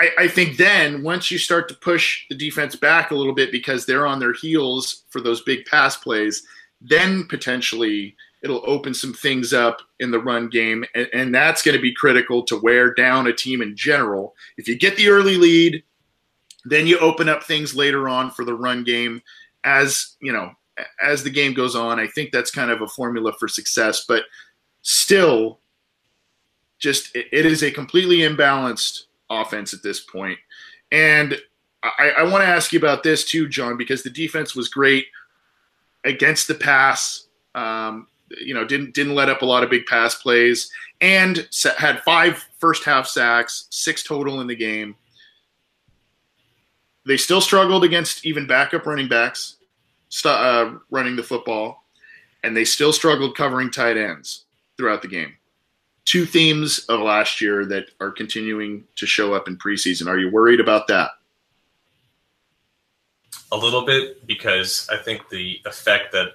[0.00, 3.52] I, I, think then once you start to push the defense back a little bit
[3.52, 6.44] because they're on their heels for those big pass plays,
[6.80, 10.84] then potentially it'll open some things up in the run game.
[10.94, 14.34] And, and that's going to be critical to wear down a team in general.
[14.56, 15.82] If you get the early lead,
[16.64, 19.22] then you open up things later on for the run game
[19.64, 20.52] as, you know,
[21.02, 21.98] as the game goes on.
[21.98, 24.24] I think that's kind of a formula for success, but
[24.82, 25.60] still
[26.78, 30.38] just it, is a completely imbalanced offense at this point.
[30.92, 31.38] And
[31.82, 35.06] I, I want to ask you about this too, John, because the defense was great
[36.04, 37.26] against the pass.
[37.54, 38.06] Um,
[38.40, 42.44] you know, didn't didn't let up a lot of big pass plays, and had five
[42.58, 44.94] first half sacks, six total in the game.
[47.08, 49.56] They still struggled against even backup running backs,
[50.26, 51.82] uh, running the football,
[52.44, 54.44] and they still struggled covering tight ends
[54.76, 55.34] throughout the game.
[56.04, 60.06] Two themes of last year that are continuing to show up in preseason.
[60.06, 61.12] Are you worried about that?
[63.52, 66.34] A little bit because I think the effect that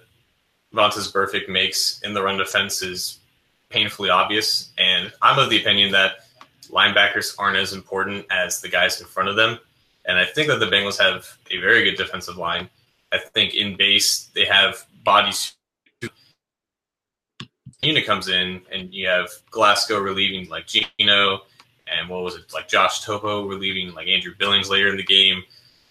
[0.74, 3.20] Vontaze Burfict makes in the run defense is
[3.70, 4.72] painfully obvious.
[4.80, 6.26] And I'm of the opinion that
[6.70, 9.60] linebackers aren't as important as the guys in front of them.
[10.06, 12.70] And I think that the Bengals have a very good defensive line.
[13.12, 15.56] I think in base they have bodies.
[17.82, 21.42] Unit comes in and you have Glasgow relieving like Geno,
[21.88, 25.44] and what was it like Josh Tupou relieving like Andrew Billings later in the game,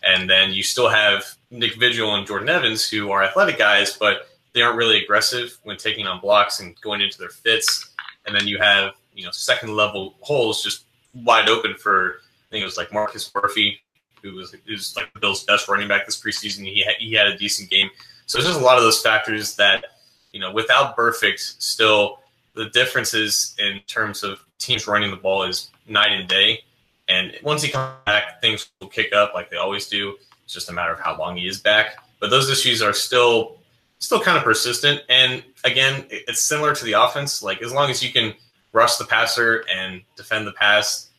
[0.03, 4.29] and then you still have Nick Vigil and Jordan Evans who are athletic guys, but
[4.55, 7.90] they aren't really aggressive when taking on blocks and going into their fits.
[8.27, 12.62] And then you have, you know, second level holes just wide open for, I think
[12.62, 13.81] it was like Marcus Murphy,
[14.22, 16.64] who was, who's like the Bills' best running back this preseason.
[16.64, 17.90] He had, he had a decent game.
[18.26, 19.85] So there's just a lot of those factors that,
[20.32, 22.18] you know, without Burfict, still
[22.54, 26.61] the differences in terms of teams running the ball is night and day.
[27.08, 30.16] And once he comes back, things will kick up like they always do.
[30.44, 31.96] It's just a matter of how long he is back.
[32.20, 33.58] But those issues are still
[33.98, 35.00] still kind of persistent.
[35.08, 37.42] And again, it's similar to the offense.
[37.42, 38.35] Like as long as you can
[38.72, 41.11] rush the passer and defend the pass,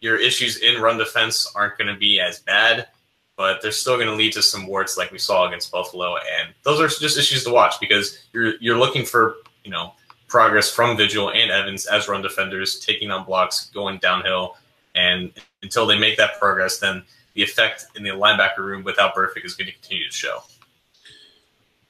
[0.00, 2.88] your issues in run defense aren't going to be as bad,
[3.36, 6.16] but they're still going to lead to some warts like we saw against Buffalo.
[6.16, 9.92] And those are just issues to watch because you're you're looking for you know
[10.28, 14.56] progress from Vigil and Evans as run defenders, taking on blocks, going downhill,
[14.94, 15.32] and
[15.62, 17.02] until they make that progress, then
[17.34, 20.42] the effect in the linebacker room without Burfict is going to continue to show.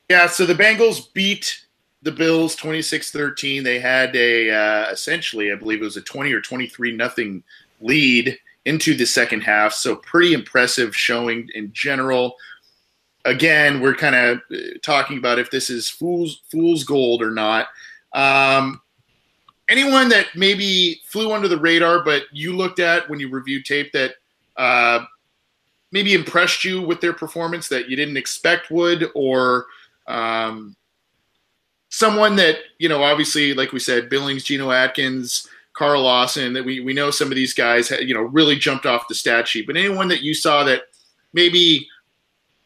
[0.08, 1.64] Yeah, so the Bengals beat
[2.02, 3.62] the Bills 26-13.
[3.62, 7.42] They had a uh, essentially, I believe it was a 20 or 23 nothing
[7.80, 9.72] lead into the second half.
[9.72, 12.36] So pretty impressive showing in general.
[13.24, 17.68] Again, we're kind of uh, talking about if this is fool's fool's gold or not.
[18.12, 18.80] Um,
[19.68, 23.92] anyone that maybe flew under the radar, but you looked at when you reviewed tape
[23.92, 24.14] that
[24.56, 25.04] uh,
[25.92, 29.66] maybe impressed you with their performance that you didn't expect would, or
[30.06, 30.76] um,
[31.88, 35.48] someone that you know, obviously, like we said, Billings, Geno Atkins,
[35.80, 36.52] Carl Lawson.
[36.52, 39.14] That we we know some of these guys, had, you know, really jumped off the
[39.14, 39.66] stat sheet.
[39.66, 40.82] But anyone that you saw that
[41.32, 41.88] maybe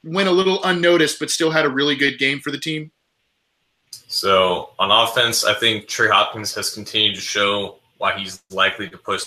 [0.03, 2.91] went a little unnoticed, but still had a really good game for the team.
[4.09, 8.99] So on offense, I think Trey Hopkins has continued to show why he's likely to
[8.99, 9.27] push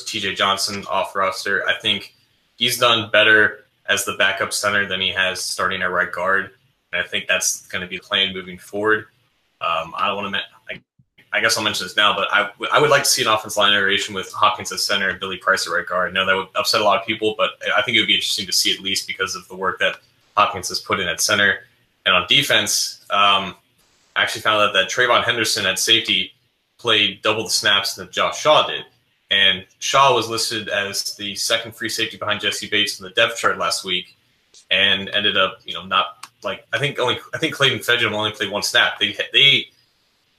[0.00, 1.64] TJ Johnson off roster.
[1.68, 2.16] I think
[2.56, 6.50] he's done better as the backup center than he has starting at right guard.
[6.92, 9.06] And I think that's going to be the plan moving forward.
[9.60, 10.40] Um, I don't want to.
[11.34, 13.56] I, guess I'll mention this now, but I, I would like to see an offense
[13.56, 16.10] line iteration with Hopkins at center and Billy Price at right guard.
[16.10, 18.14] I know that would upset a lot of people, but I think it would be
[18.14, 19.96] interesting to see at least because of the work that
[20.36, 21.60] Hopkins has put in at center.
[22.06, 23.54] And on defense, um,
[24.16, 26.32] I actually found out that Trayvon Henderson at safety
[26.78, 28.84] played double the snaps that Josh Shaw did.
[29.30, 33.38] And Shaw was listed as the second free safety behind Jessie Bates in the depth
[33.38, 34.16] chart last week
[34.70, 38.32] and ended up, you know, not like I think only I think Clayton Fejedelem only
[38.32, 38.98] played one snap.
[39.00, 39.66] They they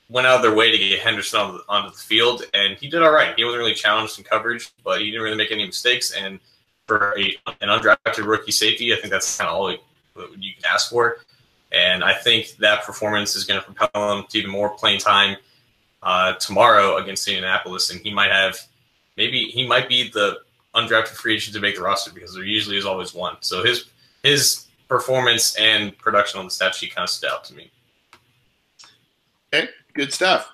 [0.10, 3.02] went out of their way to get Henderson on onto the field, and he did
[3.02, 3.34] all right.
[3.36, 6.14] He wasn't really challenged in coverage, but he didn't really make any mistakes.
[6.14, 6.40] And
[6.88, 9.78] for a, an undrafted rookie safety, I think that's kind of all you
[10.16, 11.18] can ask for.
[11.72, 15.38] And I think that performance is going to propel him to even more playing time
[16.04, 18.60] uh, tomorrow against Indianapolis, and he might have
[19.18, 20.40] maybe he might be the
[20.76, 23.38] undrafted free agent to make the roster because there usually is always one.
[23.40, 23.86] So his
[24.24, 27.72] his performance and production on the stat sheet kind of stood out to me.
[29.54, 30.52] Okay, good stuff.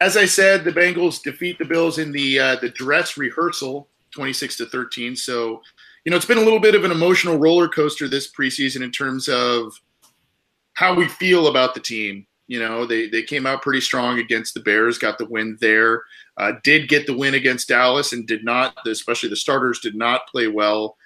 [0.00, 4.32] As I said, the Bengals defeat the Bills in the uh, the dress rehearsal, twenty
[4.32, 5.16] six to thirteen.
[5.16, 5.62] So,
[6.04, 8.90] you know, it's been a little bit of an emotional roller coaster this preseason in
[8.90, 9.72] terms of
[10.74, 12.26] how we feel about the team.
[12.46, 16.02] You know, they they came out pretty strong against the Bears, got the win there.
[16.36, 20.28] Uh, did get the win against Dallas, and did not, especially the starters, did not
[20.28, 20.96] play well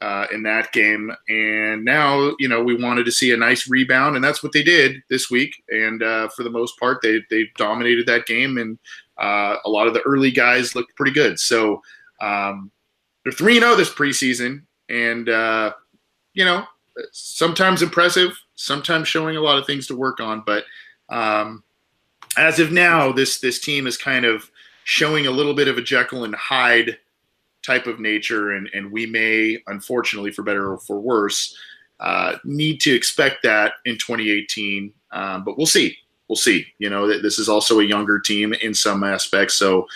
[0.00, 1.12] uh, in that game.
[1.28, 4.62] And now, you know, we wanted to see a nice rebound, and that's what they
[4.62, 5.62] did this week.
[5.68, 8.78] And uh, for the most part, they they dominated that game, and
[9.18, 11.38] uh, a lot of the early guys looked pretty good.
[11.40, 11.82] So
[12.20, 12.70] um,
[13.24, 15.72] they're three zero oh this preseason, and uh,
[16.34, 16.64] you know,
[17.12, 20.42] sometimes impressive, sometimes showing a lot of things to work on.
[20.46, 20.64] But
[21.08, 21.64] um,
[22.36, 24.50] as of now, this this team is kind of
[24.84, 26.98] showing a little bit of a Jekyll and Hyde
[27.68, 31.54] type of nature, and, and we may, unfortunately, for better or for worse,
[32.00, 34.90] uh, need to expect that in 2018.
[35.12, 35.94] Um, but we'll see.
[36.28, 36.66] we'll see.
[36.78, 39.86] You know, this is also a younger team in some aspects, so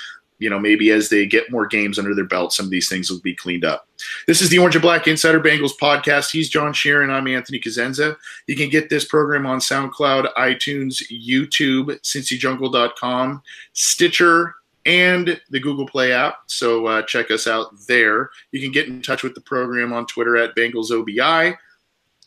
[0.42, 3.08] you know, maybe as they get more games under their belt, some of these things
[3.08, 3.86] will be cleaned up.
[4.26, 6.32] This is the Orange and Black Insider Bengals podcast.
[6.32, 7.10] He's John Sheeran.
[7.10, 8.16] I'm Anthony Cosenza.
[8.48, 13.40] You can get this program on SoundCloud, iTunes, YouTube, CincyJungle.com,
[13.72, 14.56] Stitcher,
[14.86, 16.38] and the Google Play app.
[16.46, 18.30] So uh, check us out there.
[18.50, 21.56] You can get in touch with the program on Twitter at BengalsOBI.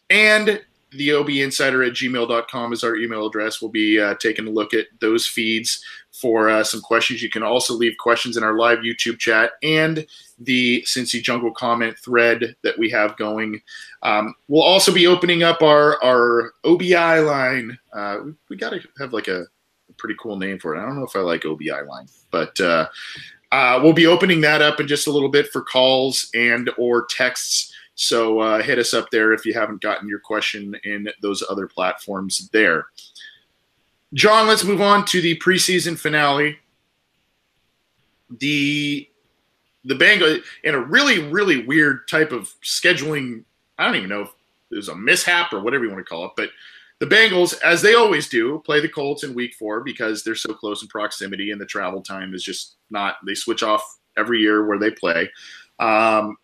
[0.10, 3.62] And the OB Insider at gmail.com is our email address.
[3.62, 7.22] We'll be uh, taking a look at those feeds for uh, some questions.
[7.22, 10.06] You can also leave questions in our live YouTube chat and
[10.40, 13.62] the Cincy Jungle comment thread that we have going.
[14.04, 17.78] Um, we'll also be opening up our, our OBI line.
[17.94, 19.46] Uh, we, got to have like a,
[20.06, 20.80] pretty cool name for it.
[20.80, 22.88] I don't know if I like OBI line, but uh,
[23.52, 27.08] uh, we'll be opening that up in just a little bit for calls and or
[27.08, 27.74] texts.
[27.96, 31.66] So uh, hit us up there if you haven't gotten your question in those other
[31.68, 32.86] platforms there.
[34.14, 36.60] John, let's move on to the preseason finale.
[38.30, 39.10] The
[39.86, 43.44] the Bengals in a really really weird type of scheduling.
[43.80, 44.30] I don't even know if
[44.72, 46.50] it was a mishap or whatever you want to call it, but
[47.00, 50.54] the Bengals, as they always do, play the Colts in Week Four because they're so
[50.54, 53.18] close in proximity, and the travel time is just not.
[53.26, 55.30] They switch off every year where they play.
[55.80, 56.38] Um,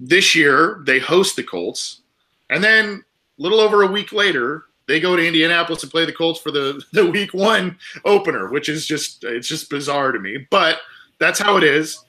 [0.00, 2.02] this year they host the Colts,
[2.50, 3.04] and then
[3.38, 6.50] a little over a week later they go to Indianapolis and play the Colts for
[6.50, 10.78] the the Week One opener, which is just it's just bizarre to me, but
[11.18, 12.04] that's how it is.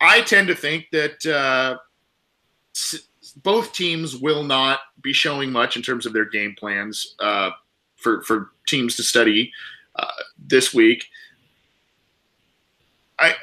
[0.00, 1.78] I tend to think that uh,
[3.42, 7.50] both teams will not be showing much in terms of their game plans uh,
[7.96, 9.52] for for teams to study
[9.96, 10.06] uh,
[10.38, 11.06] this week.
[13.18, 13.34] I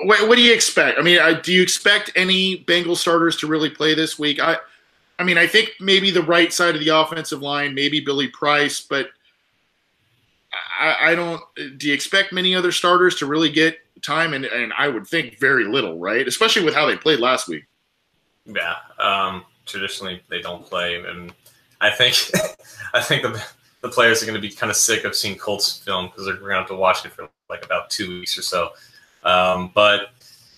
[0.00, 0.98] what, what, do you expect?
[0.98, 4.40] I mean, I, do you expect any Bengal starters to really play this week?
[4.40, 4.56] I,
[5.18, 8.80] I mean, I think maybe the right side of the offensive line, maybe Billy Price,
[8.80, 9.08] but
[10.78, 11.42] I, I don't.
[11.76, 14.34] Do you expect many other starters to really get time?
[14.34, 16.26] And, and I would think very little, right?
[16.26, 17.64] Especially with how they played last week.
[18.48, 21.32] Yeah, um, traditionally they don't play, and
[21.80, 22.14] I think
[22.94, 23.44] I think the
[23.82, 26.36] the players are going to be kind of sick of seeing Colts film because they're
[26.36, 28.70] going to have to watch it for like about two weeks or so.
[29.24, 30.10] Um, but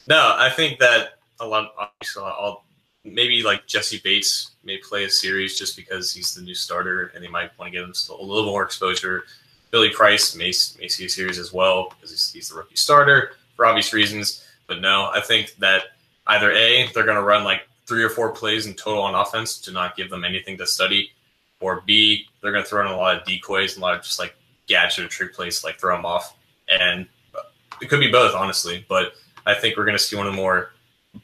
[0.08, 2.64] no, I think that a lot, obviously, I'll,
[3.04, 7.22] maybe like Jessie Bates may play a series just because he's the new starter and
[7.22, 9.24] they might want to give him a little more exposure.
[9.70, 13.32] Billy Price may, may see a series as well because he's, he's the rookie starter
[13.56, 14.44] for obvious reasons.
[14.66, 15.84] But no, I think that
[16.26, 19.58] either A, they're going to run like three or four plays in total on offense
[19.58, 21.10] to not give them anything to study,
[21.58, 24.04] or B, they're going to throw in a lot of decoys and a lot of
[24.04, 24.36] just like
[24.68, 26.36] gadget or trick plays like throw them off.
[26.68, 27.40] And uh,
[27.82, 28.86] it could be both, honestly.
[28.88, 29.14] But
[29.44, 30.70] I think we're going to see one of the more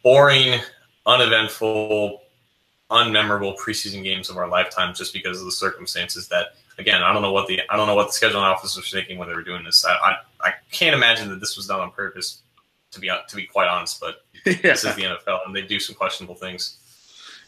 [0.02, 0.58] boring,
[1.06, 2.22] uneventful,
[2.90, 6.26] unmemorable preseason games of our lifetime, just because of the circumstances.
[6.26, 8.90] That again, I don't know what the I don't know what the scheduling office was
[8.90, 9.86] thinking when they were doing this.
[9.86, 12.42] I I, I can't imagine that this was done on purpose.
[12.92, 14.52] To be to be quite honest, but yeah.
[14.62, 16.78] this is the NFL, and they do some questionable things.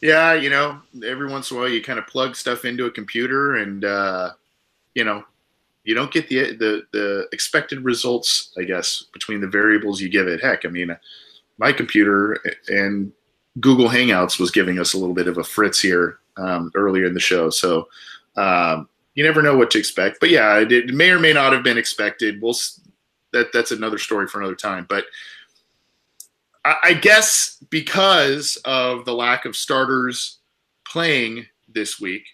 [0.00, 2.90] Yeah, you know, every once in a while you kind of plug stuff into a
[2.90, 4.32] computer, and uh,
[4.94, 5.24] you know,
[5.84, 10.28] you don't get the the the expected results, I guess, between the variables you give
[10.28, 10.42] it.
[10.42, 10.96] Heck, I mean,
[11.58, 13.12] my computer and
[13.60, 17.14] Google Hangouts was giving us a little bit of a fritz here um, earlier in
[17.14, 17.88] the show, so
[18.36, 20.20] um, you never know what to expect.
[20.20, 22.40] But yeah, it, it, may or may not have been expected.
[22.40, 22.56] We'll
[23.32, 24.86] that that's another story for another time.
[24.88, 25.04] But
[26.64, 30.38] I, I guess because of the lack of starters
[30.86, 32.24] playing this week,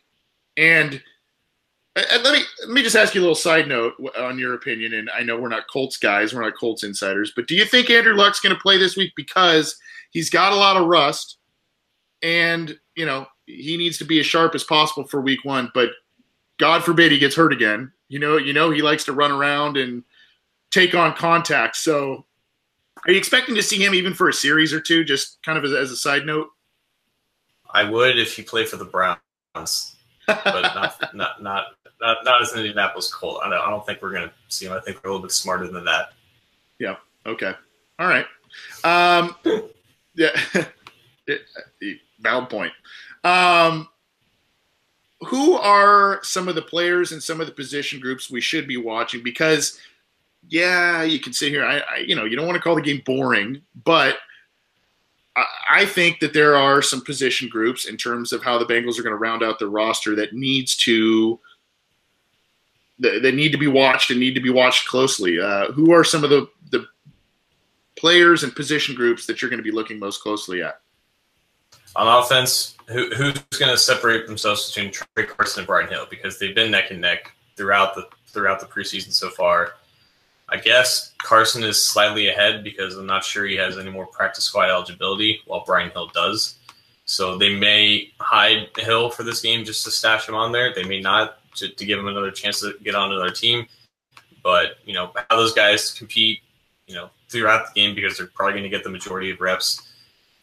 [0.56, 1.02] and
[1.96, 4.94] and let me let me just ask you a little side note on your opinion.
[4.94, 7.90] And I know we're not Colts guys, we're not Colts insiders, but do you think
[7.90, 9.76] Andrew Luck's going to play this week because
[10.10, 11.38] he's got a lot of rust,
[12.22, 15.70] and you know he needs to be as sharp as possible for Week One?
[15.74, 15.90] But
[16.58, 17.92] God forbid he gets hurt again.
[18.08, 20.02] You know, you know he likes to run around and
[20.74, 21.76] take on contact.
[21.76, 22.24] So,
[23.06, 25.04] are you expecting to see him even for a series or two?
[25.04, 26.48] Just kind of as, as a side note.
[27.72, 29.96] I would if he played for the Browns,
[30.26, 30.44] but
[30.74, 31.66] not not not
[32.00, 33.40] not, not as an Indianapolis Colt.
[33.44, 34.72] I don't, I don't think we're going to see him.
[34.72, 36.12] I think we're a little bit smarter than that.
[36.78, 36.96] Yeah.
[37.24, 37.52] Okay.
[37.98, 38.26] All right.
[38.84, 39.36] Um,
[40.14, 40.30] yeah.
[42.20, 42.72] Valid point.
[43.22, 43.88] Um,
[45.20, 48.76] who are some of the players and some of the position groups we should be
[48.76, 49.22] watching?
[49.22, 49.80] Because,
[50.48, 51.64] yeah, you can sit here.
[51.64, 54.16] I, I you know, you don't want to call the game boring, but
[55.36, 58.98] I, I think that there are some position groups in terms of how the Bengals
[58.98, 61.38] are going to round out their roster that needs to–
[62.98, 65.40] that, need to be watched and need to be watched closely.
[65.40, 66.86] Uh, who are some of the, the
[67.96, 70.80] players and position groups that you're going to be looking most closely at?
[71.96, 76.38] On offense, who, who's going to separate themselves between Tra Carson and Brian Hill because
[76.38, 79.74] they've been neck and neck throughout the throughout the preseason so far.
[80.54, 84.44] I guess Carson is slightly ahead because I'm not sure he has any more practice
[84.44, 86.58] squad eligibility, while Brian Hill does.
[87.06, 90.72] So they may hide Hill for this game just to stash him on there.
[90.72, 93.66] They may not to, to give him another chance to get on another team.
[94.44, 96.38] But you know how those guys compete,
[96.86, 99.92] you know, throughout the game because they're probably going to get the majority of reps.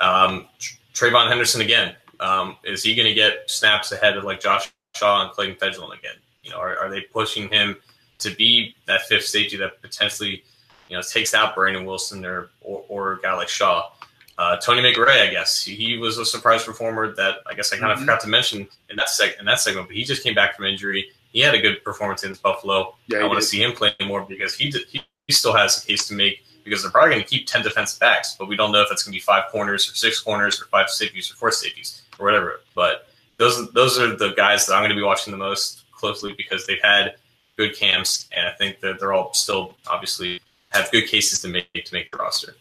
[0.02, 0.50] Um,
[0.94, 1.96] Trayvon Henderson again.
[2.20, 5.98] Um, is he going to get snaps ahead of like Josh Shaw and Clayton Fejedelem
[5.98, 6.16] again?
[6.44, 7.78] You know, are, are they pushing him
[8.22, 10.44] to be that fifth safety that potentially,
[10.90, 13.90] you know, takes out Brandon Wilson or or, or a guy like Shaw?
[14.38, 17.92] Uh, Tony McRae, I guess he was a surprise performer that I guess I kind
[17.92, 18.06] of mm-hmm.
[18.06, 20.66] forgot to mention in that seg- in that segment, but he just came back from
[20.66, 21.10] injury.
[21.32, 22.96] He had a good performance in Buffalo.
[23.08, 25.84] Yeah, I want to see him play more because he, did, he he still has
[25.84, 28.56] a case to make because they're probably going to keep ten defensive backs, but we
[28.56, 31.30] don't know if that's going to be five corners or six corners or five safeties
[31.32, 32.62] or four safeties or whatever.
[32.74, 33.08] But
[33.38, 36.66] those those are the guys that I'm going to be watching the most closely because
[36.66, 37.16] they've had
[37.62, 41.72] good camps, and I think that they're all still obviously have good cases to make
[41.74, 42.56] to make the roster.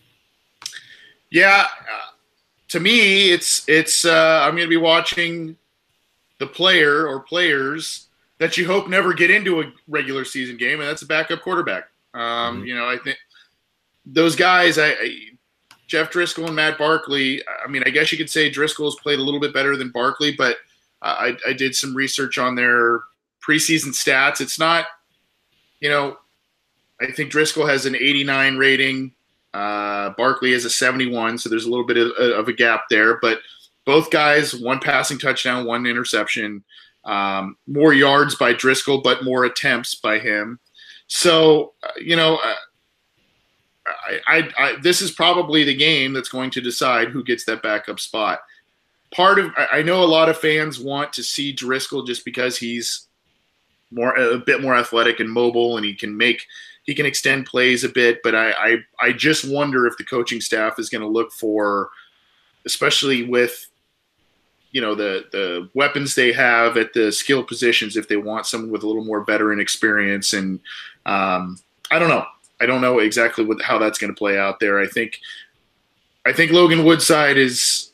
[1.31, 2.11] Yeah, uh,
[2.69, 5.57] to me, it's it's uh, I'm going to be watching
[6.39, 8.07] the player or players
[8.39, 11.85] that you hope never get into a regular season game, and that's a backup quarterback.
[12.15, 12.21] Um,
[12.59, 12.65] mm-hmm.
[12.65, 13.19] You know, I think
[14.07, 15.17] those guys, I, I,
[15.87, 17.43] Jeff Driskel and Matt Barkley.
[17.65, 20.35] I mean, I guess you could say Driskel's played a little bit better than Barkley,
[20.37, 20.57] but
[21.03, 23.01] I, I did some research on their
[23.47, 24.41] preseason stats.
[24.41, 24.87] It's not,
[25.81, 26.17] you know,
[27.01, 29.13] I think Driskel has an 89 rating.
[29.53, 33.19] Uh, Barkley has a 71, so there's a little bit of, of, a gap there.
[33.21, 33.41] But
[33.85, 36.63] both guys, one passing touchdown, one interception.
[37.05, 40.61] Um, more yards by Driskel, but more attempts by him.
[41.07, 42.55] So, uh, you know, uh,
[43.87, 47.63] I, I, I, this is probably the game that's going to decide who gets that
[47.63, 48.41] backup spot.
[49.13, 53.09] Part of I know a lot of fans want to see Driskel just because he's
[53.91, 56.47] more a bit more athletic and mobile, and he can make
[56.85, 58.23] he can extend plays a bit.
[58.23, 61.91] But I I, I just wonder if the coaching staff is going to look for,
[62.67, 63.67] especially with
[64.73, 68.71] you know the the weapons they have at the skill positions, if they want someone
[68.71, 70.61] with a little more veteran experience, and
[71.07, 71.59] um,
[71.91, 72.27] I don't know.
[72.61, 74.79] I don't know exactly what, how that's going to play out there.
[74.79, 75.19] I think
[76.27, 77.93] I think Logan Woodside is,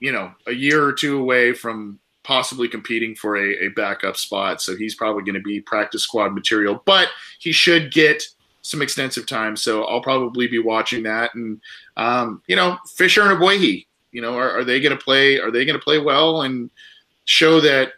[0.00, 1.98] you know, a year or two away from
[2.28, 4.60] possibly competing for a, a backup spot.
[4.60, 7.08] So he's probably going to be practice squad material, but
[7.38, 8.22] he should get
[8.60, 9.56] some extensive time.
[9.56, 11.34] So I'll probably be watching that.
[11.34, 11.58] And
[11.96, 15.40] um, you know, Fisher and Ogbuehi, you know, are, are they going to play?
[15.40, 16.70] Are they going to play well and
[17.24, 17.92] show that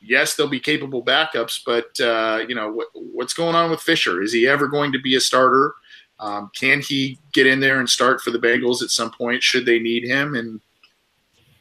[0.00, 4.22] yes, they'll be capable backups, but uh, you know what, what's going on with Fisher?
[4.22, 5.74] Is he ever going to be a starter?
[6.18, 9.42] Um, can he get in there and start for the Bengals at some point?
[9.42, 10.34] Should they need him?
[10.34, 10.62] And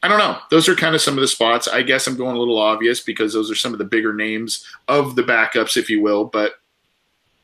[0.03, 0.37] I don't know.
[0.51, 1.67] Those are kind of some of the spots.
[1.67, 4.65] I guess I'm going a little obvious because those are some of the bigger names
[4.87, 6.25] of the backups, if you will.
[6.25, 6.53] But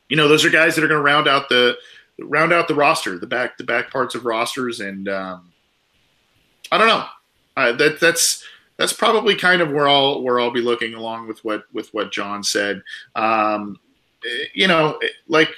[0.08, 1.76] you know, those are guys that are going to round out the
[2.20, 5.52] round out the roster, the back the back parts of rosters, and um,
[6.70, 7.04] I don't know.
[7.56, 8.44] Uh, that that's
[8.76, 12.12] that's probably kind of where I'll where I'll be looking along with what with what
[12.12, 12.82] John said.
[13.14, 13.78] Um,
[14.54, 14.98] you know,
[15.28, 15.50] like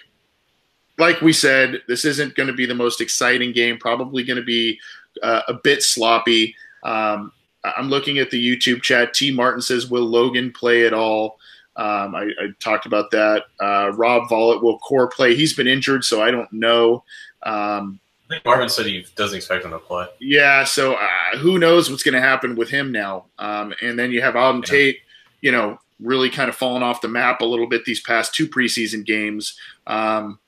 [0.98, 3.78] like we said, this isn't going to be the most exciting game.
[3.78, 4.78] Probably going to be
[5.22, 6.54] uh, a bit sloppy.
[6.84, 7.32] Um,
[7.64, 9.14] I'm looking at the YouTube chat.
[9.14, 9.32] T.
[9.32, 11.38] Martin says, "Will Logan play at all?"
[11.76, 13.46] Um, I, I, talked about that.
[13.58, 15.34] Uh, Rob Vollett will core play.
[15.34, 17.02] He's been injured, so I don't know.
[17.42, 20.06] Um, I think Marvin said he doesn't expect him to play.
[20.20, 23.26] Yeah, so uh, who knows what's going to happen with him now?
[23.40, 24.70] Um, and then you have Auden yeah.
[24.70, 24.98] Tate,
[25.40, 28.46] you know, really kind of fallen off the map a little bit these past two
[28.46, 29.58] preseason games.
[29.86, 30.38] Um,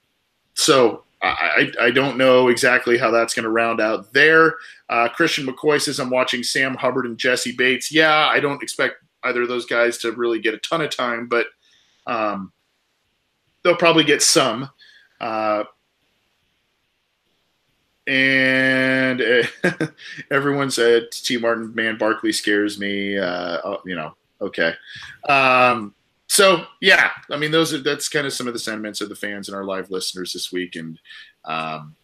[0.54, 4.56] so I, I, don't know exactly how that's going to round out there.
[4.88, 7.92] Uh, Christian McCoy says I'm watching Sam Hubbard and Jessie Bates.
[7.92, 11.26] Yeah, I don't expect either of those guys to really get a ton of time,
[11.26, 11.46] but
[12.06, 12.52] um,
[13.62, 14.70] they'll probably get some.
[15.20, 15.64] Uh,
[18.06, 19.86] and uh,
[20.30, 21.36] everyone said T.
[21.38, 23.18] Martin, man, Barkley scares me.
[23.18, 24.74] Uh, oh, you know, okay.
[25.28, 25.94] Um,
[26.28, 29.16] so yeah, I mean, those are that's kind of some of the sentiments of the
[29.16, 30.98] fans and our live listeners this week, and
[31.44, 31.96] um,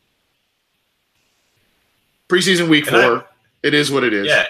[2.32, 3.18] preseason week and four.
[3.18, 3.24] I,
[3.62, 4.26] it is what it is.
[4.26, 4.46] Yeah,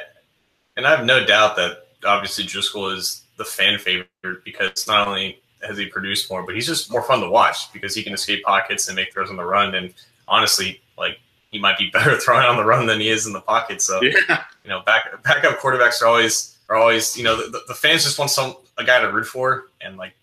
[0.76, 5.40] and I have no doubt that obviously Driskel is the fan favorite because not only
[5.62, 8.42] has he produced more, but he's just more fun to watch because he can escape
[8.44, 9.74] pockets and make throws on the run.
[9.74, 9.94] And
[10.28, 11.18] honestly, like
[11.50, 13.82] he might be better throwing on the run than he is in the pocket.
[13.82, 14.44] So yeah.
[14.64, 18.18] you know, back backup quarterbacks are always are always you know the, the fans just
[18.18, 20.14] want some a guy to root for, and like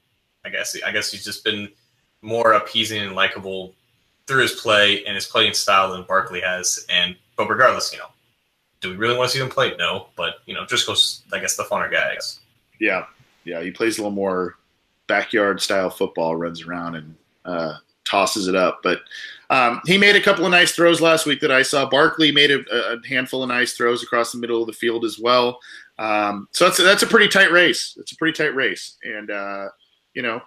[0.46, 1.70] I guess I guess he's just been
[2.22, 3.74] more appeasing and likable
[4.28, 6.86] through his play and his playing style than Barkley has.
[6.90, 8.10] And but regardless, you know,
[8.82, 9.74] do we really want to see him play?
[9.80, 12.18] No, but you know, Driskel's I guess the funner guy.
[12.80, 13.06] Yeah,
[13.46, 14.58] yeah, he plays a little more
[15.08, 17.16] backyard style football, runs around and
[17.46, 18.82] uh, tosses it up.
[18.84, 19.00] But
[19.50, 21.90] um, he made a couple of nice throws last week that I saw.
[21.90, 25.18] Barkley made a, a handful of nice throws across the middle of the field as
[25.18, 25.60] well.
[25.98, 27.98] Um, so that's that's a pretty tight race.
[28.00, 29.70] It's a pretty tight race, and uh,
[30.14, 30.42] you know,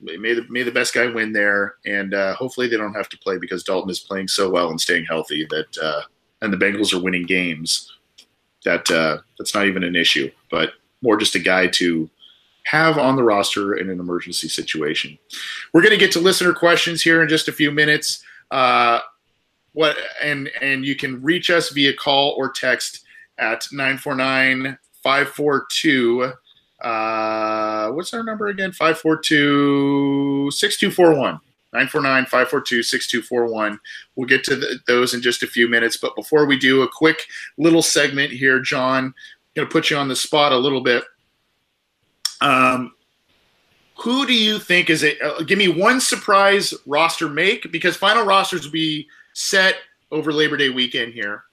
[0.00, 3.18] may the may the best guy win there, and uh, hopefully they don't have to
[3.18, 6.02] play because Dalton is playing so well and staying healthy that, uh,
[6.42, 7.90] and the Bengals are winning games.
[8.64, 12.10] That uh, that's not even an issue, but more just a guy to
[12.64, 15.18] have on the roster in an emergency situation.
[15.72, 18.22] We're going to get to listener questions here in just a few minutes.
[18.50, 19.00] Uh,
[19.72, 23.04] what and and you can reach us via call or text
[23.38, 26.32] at 949 542
[26.82, 31.40] uh, what's our number again 542 6241
[31.72, 33.80] 949 542 6241.
[34.14, 35.96] We'll get to the, those in just a few minutes.
[35.96, 39.06] But before we do, a quick little segment here, John.
[39.06, 39.14] I'm
[39.54, 41.04] going to put you on the spot a little bit.
[42.40, 42.94] Um,
[43.96, 48.24] who do you think is a uh, give me one surprise roster make because final
[48.24, 49.76] rosters will be set
[50.10, 51.44] over Labor Day weekend here.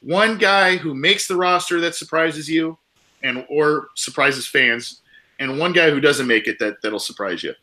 [0.00, 2.78] One guy who makes the roster that surprises you
[3.22, 5.02] and or surprises fans
[5.38, 7.54] and one guy who doesn't make it that that'll surprise you.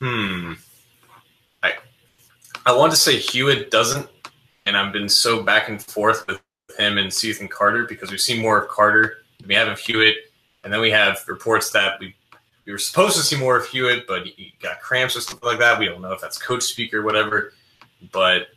[0.00, 0.54] Hmm.
[1.62, 1.72] I
[2.66, 4.08] I want to say Hewitt doesn't
[4.66, 6.40] and I've been so back and forth with
[6.78, 10.16] him and Cethan Carter because we've seen more of Carter we have of Hewitt,
[10.64, 12.14] and then we have reports that we
[12.66, 15.58] we were supposed to see more of Hewitt, but he got cramps or something like
[15.58, 15.78] that.
[15.78, 17.54] We don't know if that's coach speak or whatever.
[18.12, 18.48] But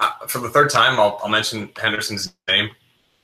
[0.00, 2.70] uh, for the third time, I'll, I'll mention Henderson's name,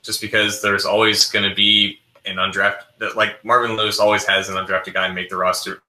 [0.03, 4.57] just because there's always going to be an undrafted, like Marvin Lewis always has an
[4.57, 5.82] undrafted guy make the roster,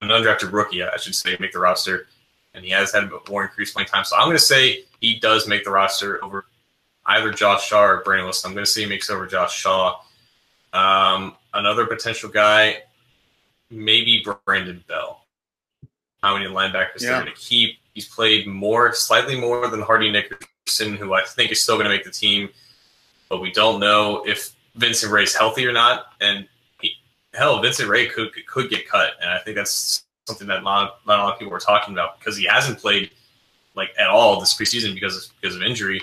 [0.00, 2.06] an undrafted rookie, I should say, make the roster,
[2.54, 4.04] and he has had more increased playing time.
[4.04, 6.46] So I'm going to say he does make the roster over
[7.06, 8.50] either Josh Shaw or Brandon Wilson.
[8.50, 10.00] I'm going to say he makes over Josh Shaw.
[10.72, 12.82] Um, another potential guy,
[13.70, 15.24] maybe Brandon Bell.
[16.22, 17.10] How many linebackers yeah.
[17.10, 17.78] they're going to keep?
[17.94, 21.90] He's played more, slightly more than Hardy Nickerson, who I think is still going to
[21.90, 22.50] make the team,
[23.28, 26.12] but we don't know if Vincent Rey's healthy or not.
[26.20, 26.46] And
[27.34, 31.18] hell, Vincent Rey could could get cut, and I think that's something that not, not
[31.18, 33.10] a lot of people were talking about because he hasn't played
[33.74, 36.02] like at all this preseason because of, because of injury,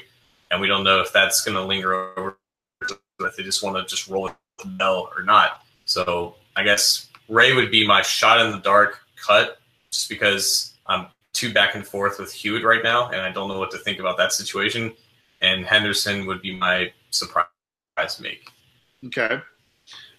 [0.52, 2.38] and we don't know if that's going to linger over.
[3.20, 5.64] If they just want to just roll it Bell or not.
[5.86, 9.60] So I guess Rey would be my shot in the dark cut,
[9.92, 13.60] just because I'm too back and forth with Hewitt right now, and I don't know
[13.60, 14.94] what to think about that situation.
[15.42, 17.46] And Henderson would be my surprise
[18.20, 18.50] make.
[19.06, 19.40] Okay.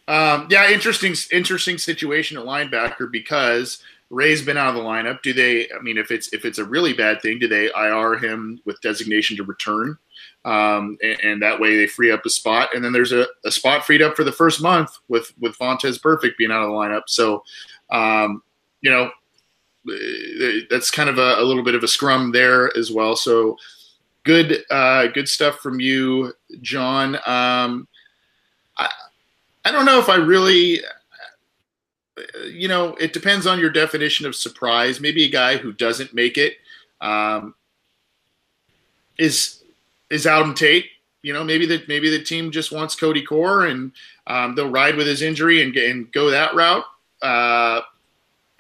[0.09, 5.23] Um, yeah, interesting, interesting situation at linebacker because Rey's been out of the lineup.
[5.23, 5.69] Do they?
[5.71, 8.81] I mean, if it's if it's a really bad thing, do they IR him with
[8.81, 9.99] designation to return?
[10.45, 12.75] um, and, and, that way they free up a spot.
[12.75, 16.01] And then there's a, a, spot freed up for the first month with with Vontaze
[16.01, 17.03] Burfict being out of the lineup.
[17.07, 17.43] So,
[17.91, 18.43] um,
[18.81, 19.11] you know,
[20.71, 23.17] that's kind of a, a, little bit of a scrum there as well.
[23.17, 23.57] So,
[24.25, 27.17] good uh, good stuff from you, John.
[27.27, 27.89] Um,
[28.79, 28.89] I
[29.69, 30.81] I don't know if I really.
[32.51, 34.99] You know, it depends on your definition of surprise.
[34.99, 36.55] Maybe a guy who doesn't make it
[37.01, 37.55] um,
[39.19, 39.63] is
[40.11, 40.87] is Tate.
[41.21, 43.93] You know, maybe that maybe the team just wants Cody Core and
[44.27, 46.85] um, they'll ride with his injury and, and go that route.
[47.21, 47.83] Uh,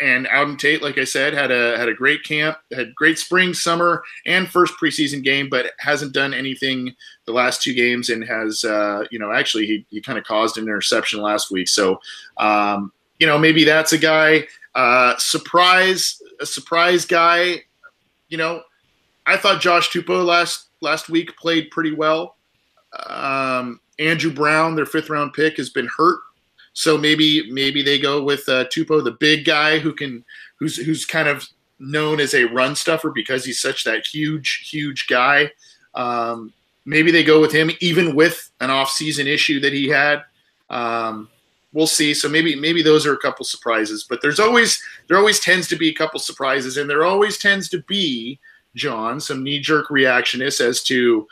[0.01, 3.53] and Auden Tate, like I said, had a had a great camp, had great spring,
[3.53, 6.94] summer, and first preseason game, but hasn't done anything
[7.24, 10.57] the last two games, and has uh, you know actually he he kind of caused
[10.57, 11.68] an interception last week.
[11.68, 12.01] So
[12.36, 17.64] um, you know maybe that's a guy uh, surprise a surprise guy.
[18.28, 18.62] You know,
[19.26, 22.36] I thought Josh Tupou last last week played pretty well.
[23.09, 26.20] Um, Andrew Brown, their fifth round pick, has been hurt,
[26.79, 30.24] so maybe maybe they go with uh, Tupou, the big guy who can
[30.61, 31.45] who's who's kind of
[31.81, 35.51] known as a run stuffer because he's such that huge huge guy.
[35.97, 36.53] Um,
[36.85, 40.22] maybe they go with him even with an off season issue that he had.
[40.70, 41.29] Um,
[41.72, 42.14] we'll see.
[42.14, 45.76] So maybe maybe those are a couple surprises, but there's always there always tends to
[45.76, 48.39] be a couple surprises, and there always tends to be
[48.76, 51.26] John, some knee jerk reactionists as to,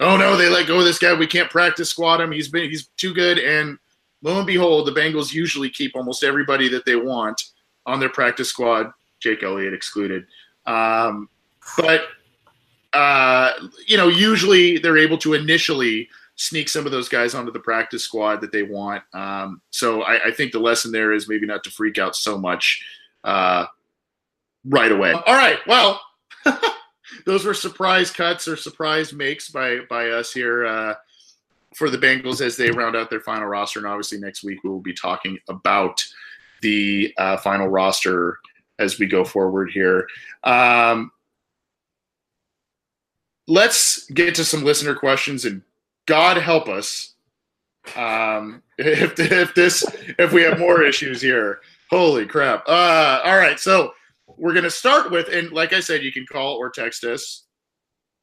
[0.00, 1.14] oh no, they let go of this guy.
[1.14, 2.32] We can't practice squad him.
[2.32, 3.38] He's been he's too good.
[3.38, 3.78] And
[4.22, 7.42] lo and behold, the Bengals usually keep almost everybody that they want
[7.86, 8.90] on their practice squad,
[9.20, 10.26] Jake Elliott excluded.
[10.66, 11.28] Um,
[11.76, 12.02] but
[12.92, 13.52] uh,
[13.86, 18.04] you know, usually they're able to initially sneak some of those guys onto the practice
[18.04, 19.02] squad that they want.
[19.12, 22.38] Um, so I, I, think the lesson there is maybe not to freak out so
[22.38, 22.82] much
[23.24, 23.66] uh,
[24.64, 25.12] right away.
[25.12, 26.00] All right, well.
[27.24, 30.94] those were surprise cuts or surprise makes by by us here uh,
[31.78, 33.78] for the Bengals as they round out their final roster.
[33.78, 36.04] And obviously, next week we will be talking about
[36.60, 38.40] the uh, final roster
[38.80, 40.08] as we go forward here.
[40.42, 41.12] Um,
[43.46, 45.62] let's get to some listener questions, and
[46.06, 47.14] God help us
[47.96, 49.84] um, if if this
[50.18, 51.60] if we have more issues here.
[51.90, 52.64] Holy crap!
[52.68, 53.92] Uh, all right, so
[54.36, 57.44] we're gonna start with, and like I said, you can call or text us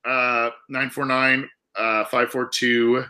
[0.04, 3.06] uh, 949 uh, 542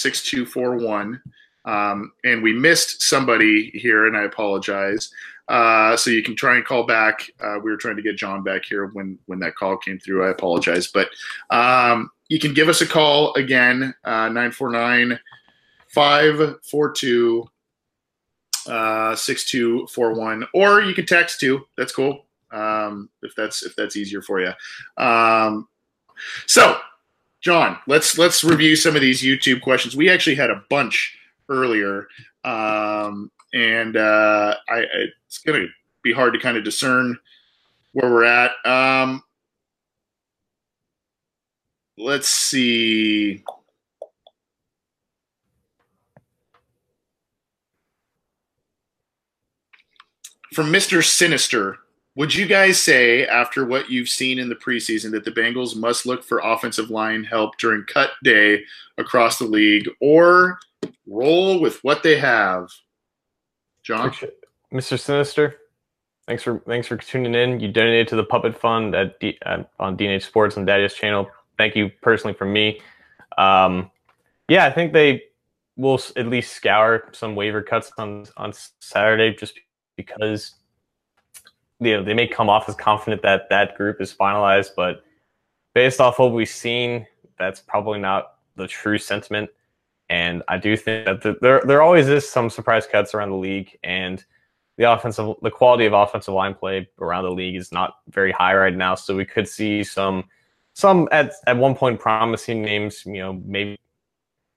[0.00, 1.20] 6241.
[1.66, 5.10] Um, and we missed somebody here, and I apologize.
[5.48, 7.30] Uh, so you can try and call back.
[7.40, 10.26] Uh, we were trying to get John back here when when that call came through.
[10.26, 11.08] I apologize, but
[11.50, 15.18] um, you can give us a call again uh, 949
[15.88, 17.44] 542
[18.66, 24.22] uh, 6241 or you can text too that's cool um, if that's if that's easier
[24.22, 24.52] for you
[24.96, 25.68] um,
[26.46, 26.78] so
[27.44, 31.16] john let's let's review some of these youtube questions we actually had a bunch
[31.48, 32.08] earlier
[32.44, 34.84] um, and uh, I,
[35.26, 35.68] it's going to
[36.02, 37.18] be hard to kind of discern
[37.92, 39.22] where we're at um,
[41.96, 43.44] let's see
[50.54, 51.04] from Mr.
[51.04, 51.78] Sinister,
[52.16, 56.06] would you guys say, after what you've seen in the preseason, that the Bengals must
[56.06, 58.62] look for offensive line help during cut day
[58.98, 60.58] across the league or
[61.06, 62.68] roll with what they have?
[63.82, 64.12] John?
[64.72, 64.98] Mr.
[64.98, 65.56] Sinister,
[66.26, 67.60] thanks for thanks for tuning in.
[67.60, 71.28] You donated to the Puppet Fund at D, uh, on DNH Sports on Daddy's channel.
[71.58, 72.80] Thank you personally from me.
[73.38, 73.90] Um,
[74.48, 75.24] yeah, I think they
[75.76, 79.58] will at least scour some waiver cuts on on Saturday just
[79.96, 80.54] because
[81.84, 85.04] you know they may come off as confident that that group is finalized, but
[85.74, 87.06] based off what we've seen,
[87.38, 89.50] that's probably not the true sentiment.
[90.08, 93.36] And I do think that the, there there always is some surprise cuts around the
[93.36, 94.24] league, and
[94.76, 98.54] the offensive the quality of offensive line play around the league is not very high
[98.54, 98.94] right now.
[98.94, 100.24] So we could see some
[100.74, 103.78] some at at one point promising names, you know, maybe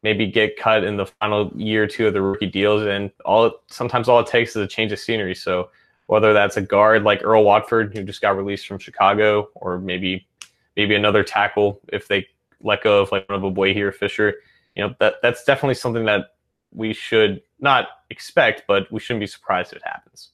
[0.04, 2.84] maybe get cut in the final year or two of the rookie deals.
[2.84, 5.36] And all sometimes all it takes is a change of scenery.
[5.36, 5.70] So
[6.08, 10.28] whether that's a guard like Earl Watford who just got released from Chicago, or maybe
[10.76, 12.28] maybe another tackle if they
[12.62, 14.36] let go of like one of Ogbuehi Fisher,
[14.76, 16.32] you know that that's definitely something that
[16.74, 20.32] we should not expect, but we shouldn't be surprised if it happens.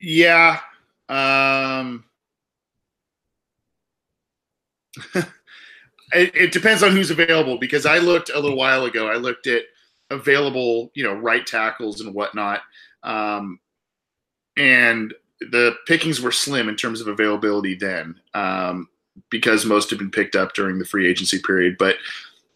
[0.00, 0.60] Yeah.
[1.08, 2.04] Um
[6.12, 9.08] it, it, depends on who's available because I looked a little while ago.
[9.08, 9.62] I looked at
[10.10, 12.60] available, you know, right tackles and whatnot,
[13.02, 13.58] um,
[14.56, 15.14] and
[15.50, 18.88] the pickings were slim in terms of availability then um,
[19.30, 21.76] because most have been picked up during the free agency period.
[21.78, 21.96] But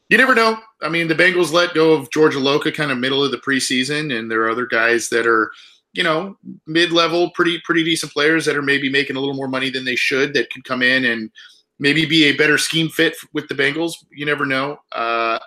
[0.09, 0.59] you never know.
[0.82, 4.16] I mean, the Bengals let go of George Iloka kind of middle of the preseason,
[4.16, 5.51] and there are other guys that are,
[5.94, 6.36] you know,
[6.66, 9.97] mid-level, pretty pretty decent players that are maybe making a little more money than they
[9.97, 11.30] should that could come in and
[11.78, 13.94] maybe be a better scheme fit with the Bengals.
[14.11, 14.78] You never know.
[14.92, 15.38] Uh,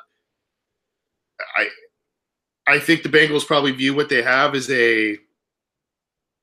[1.56, 1.68] I
[2.70, 5.18] I think the Bengals probably view what they have as a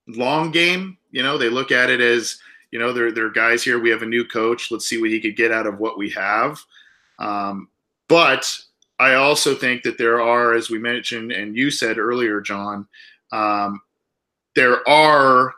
[0.08, 0.98] long game.
[1.10, 2.38] You know, they look at it as
[2.70, 3.78] you know they're they're guys here.
[3.78, 4.70] We have a new coach.
[4.70, 6.60] Let's see what he could get out of what we have.
[7.18, 7.68] Um,
[8.08, 8.52] but
[8.98, 12.86] I also think that there are, as we mentioned and you said earlier, John,
[13.32, 13.80] um,
[14.54, 15.54] there are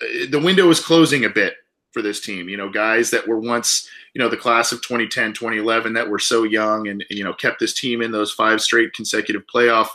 [0.00, 1.54] the window is closing a bit
[1.92, 2.48] for this team.
[2.48, 6.18] You know, guys that were once, you know, the class of 2010, 2011 that were
[6.18, 9.88] so young and, you know, kept this team in those five straight consecutive playoff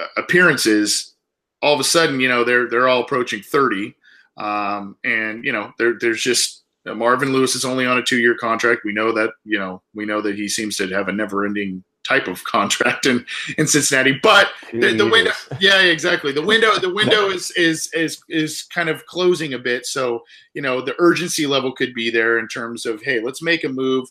[0.00, 1.14] uh, appearances.
[1.62, 3.94] All of a sudden, you know, they're they're all approaching 30.
[4.36, 8.36] Um, and you know, there, there's just Marvin Lewis is only on a two year
[8.36, 8.82] contract.
[8.84, 11.82] We know that, you know, we know that he seems to have a never ending
[12.06, 13.24] type of contract in
[13.58, 14.18] in Cincinnati.
[14.22, 16.32] But the, the window, yeah, exactly.
[16.32, 19.86] The window, the window is is is is kind of closing a bit.
[19.86, 23.64] So you know the urgency level could be there in terms of hey, let's make
[23.64, 24.08] a move.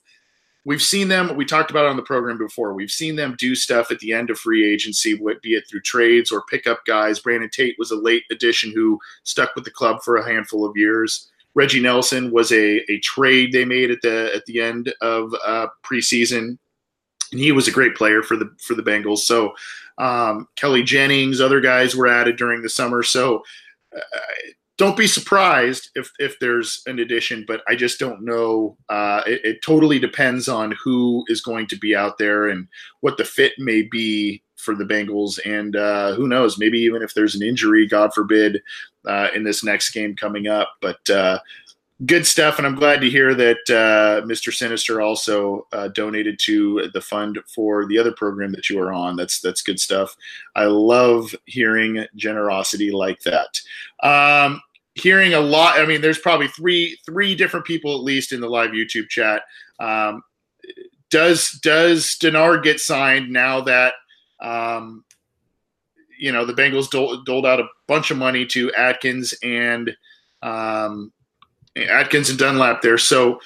[0.67, 1.35] We've seen them.
[1.35, 2.73] We talked about on the program before.
[2.73, 6.31] We've seen them do stuff at the end of free agency, be it through trades
[6.31, 7.19] or pick up guys.
[7.19, 10.75] Brandon Tate was a late addition who stuck with the club for a handful of
[10.75, 11.29] years.
[11.53, 15.67] Reggie Nelson was a, a trade they made at the at the end of uh,
[15.83, 16.57] preseason
[17.35, 19.19] and he was a great player for the for the Bengals.
[19.19, 19.53] So
[19.97, 23.03] um, Kelly Jennings, other guys were added during the summer.
[23.03, 23.43] So
[23.93, 23.99] uh,
[24.77, 28.77] don't be surprised if if there's an addition, but I just don't know.
[28.87, 32.69] Uh, it, it, totally depends on who is going to be out there and
[33.01, 37.13] what the fit may be for the Bengals, and uh, who knows, maybe even if
[37.13, 38.61] there's an injury, God forbid,
[39.05, 40.69] uh, in this next game coming up.
[40.81, 41.39] But uh,
[42.05, 44.53] good stuff, and I'm glad to hear that uh, Mr.
[44.53, 49.15] Sinister also uh, donated to the fund for the other program that you are on.
[49.15, 50.15] That's that's good stuff.
[50.55, 53.61] I love hearing generosity like that.
[54.03, 54.61] Um,
[54.95, 55.79] hearing a lot.
[55.79, 59.43] I mean, there's probably three three different people at least in the live YouTube chat.
[59.79, 60.21] Um,
[61.09, 63.93] does does Denard get signed now that
[64.41, 65.05] um,
[66.19, 69.95] you know the Bengals doled out a bunch of money to Atkins and
[70.41, 71.11] um,
[71.75, 72.97] Atkins and Dunlap there.
[72.97, 73.39] So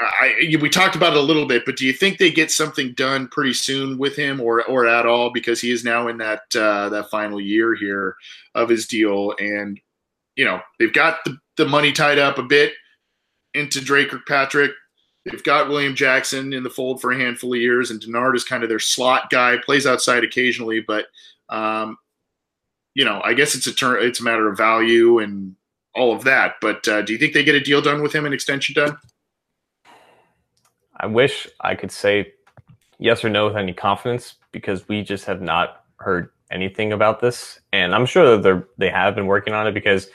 [0.00, 2.92] I, we talked about it a little bit, but do you think they get something
[2.94, 6.42] done pretty soon with him, or or at all, because he is now in that
[6.56, 8.16] uh, that final year here
[8.54, 9.80] of his deal, and
[10.36, 12.72] you know they've got the, the money tied up a bit
[13.54, 14.72] into Dre Kirkpatrick.
[15.24, 18.44] They've got William Jackson in the fold for a handful of years, and Denard is
[18.44, 21.06] kind of their slot guy, plays outside occasionally, but
[21.48, 21.96] um,
[22.94, 25.54] you know, I guess it's a turn, it's a matter of value and
[25.94, 26.54] all of that.
[26.60, 28.96] But uh, do you think they get a deal done with him, an extension done?
[30.96, 32.32] I wish I could say
[32.98, 37.58] yes or no with any confidence because we just have not heard anything about this,
[37.72, 40.08] and I'm sure that they're they have been working on it because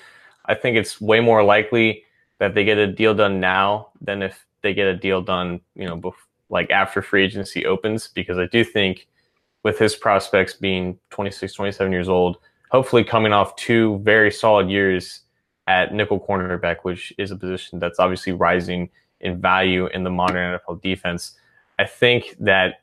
[0.45, 2.03] I think it's way more likely
[2.39, 5.85] that they get a deal done now than if they get a deal done, you
[5.85, 6.13] know, bef-
[6.49, 8.07] like after free agency opens.
[8.07, 9.07] Because I do think
[9.63, 12.37] with his prospects being 26, 27 years old,
[12.69, 15.21] hopefully coming off two very solid years
[15.67, 18.89] at nickel cornerback, which is a position that's obviously rising
[19.19, 21.35] in value in the modern NFL defense.
[21.77, 22.81] I think that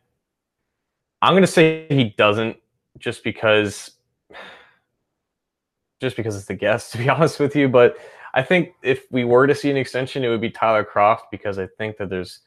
[1.22, 2.56] I'm going to say he doesn't
[2.98, 3.92] just because
[6.00, 7.96] just because it's the guess to be honest with you, but
[8.34, 11.58] I think if we were to see an extension it would be Tyler Kroft because
[11.58, 12.40] I think that there's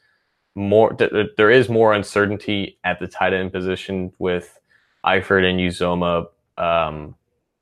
[0.54, 0.96] more
[1.36, 4.58] there is more uncertainty at the tight end position with
[5.04, 6.26] Eifert and Uzomah
[6.58, 7.14] um,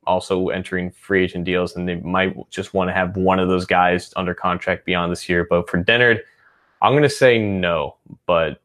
[0.07, 3.67] also entering free agent deals, and they might just want to have one of those
[3.67, 5.47] guys under contract beyond this year.
[5.49, 6.21] But for Denard,
[6.83, 7.97] I'm going to say no.
[8.27, 8.61] But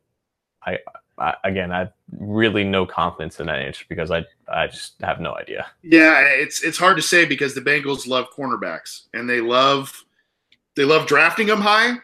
[0.66, 0.80] I,
[1.18, 5.36] I, again, I really no confidence in that answer because I I just have no
[5.36, 5.68] idea.
[5.84, 10.04] Yeah, it's it's hard to say because the Bengals love cornerbacks and they love
[10.76, 11.98] they love drafting them high,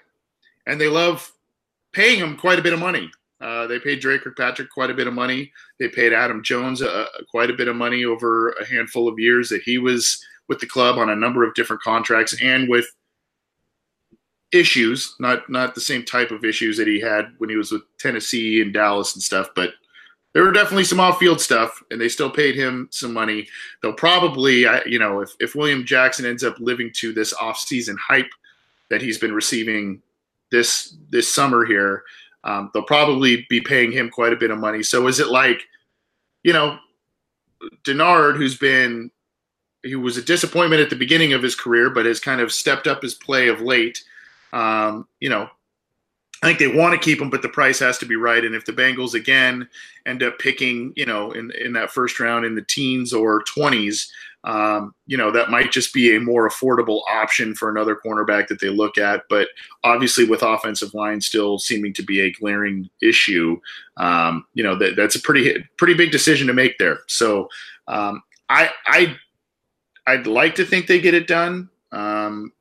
[0.65, 1.31] and they love
[1.91, 3.09] paying them quite a bit of money.
[3.39, 5.51] Uh, they paid Dre Kirkpatrick quite a bit of money.
[5.79, 9.49] They paid Adam Jones uh, quite a bit of money over a handful of years
[9.49, 12.87] that he was with the club on a number of different contracts and with
[14.51, 17.83] issues, not not the same type of issues that he had when he was with
[17.99, 19.73] Tennessee and Dallas and stuff, but
[20.33, 23.47] there were definitely some off-field stuff, and they still paid him some money.
[23.81, 28.29] They'll probably, you know, if, if William Jackson ends up living to this off-season hype
[28.89, 29.99] that he's been receiving
[30.51, 32.03] this this summer here.
[32.47, 34.81] Um, they'll probably be paying him quite a bit of money.
[34.81, 35.61] So is it like,
[36.43, 36.79] you know,
[37.83, 39.11] Denard, who's been
[39.83, 42.87] he was a disappointment at the beginning of his career, but has kind of stepped
[42.87, 44.03] up his play of late.
[44.53, 45.49] Um, you know,
[46.43, 48.45] I think they want to keep him, but the price has to be right.
[48.45, 49.67] And if the Bengals again
[50.05, 54.11] end up picking, you know, in in that first round in the teens or twenties,
[54.43, 58.61] um, you know, that might just be a more affordable option for another cornerback that
[58.61, 59.23] they look at.
[59.29, 59.49] But
[59.83, 63.59] obviously, with offensive line still seeming to be a glaring issue,
[63.97, 66.99] um, you know, that, that's a pretty pretty big decision to make there.
[67.07, 67.49] So
[67.87, 69.17] um, I I
[70.05, 71.69] I'd like to think they get it done.
[71.91, 72.53] Um,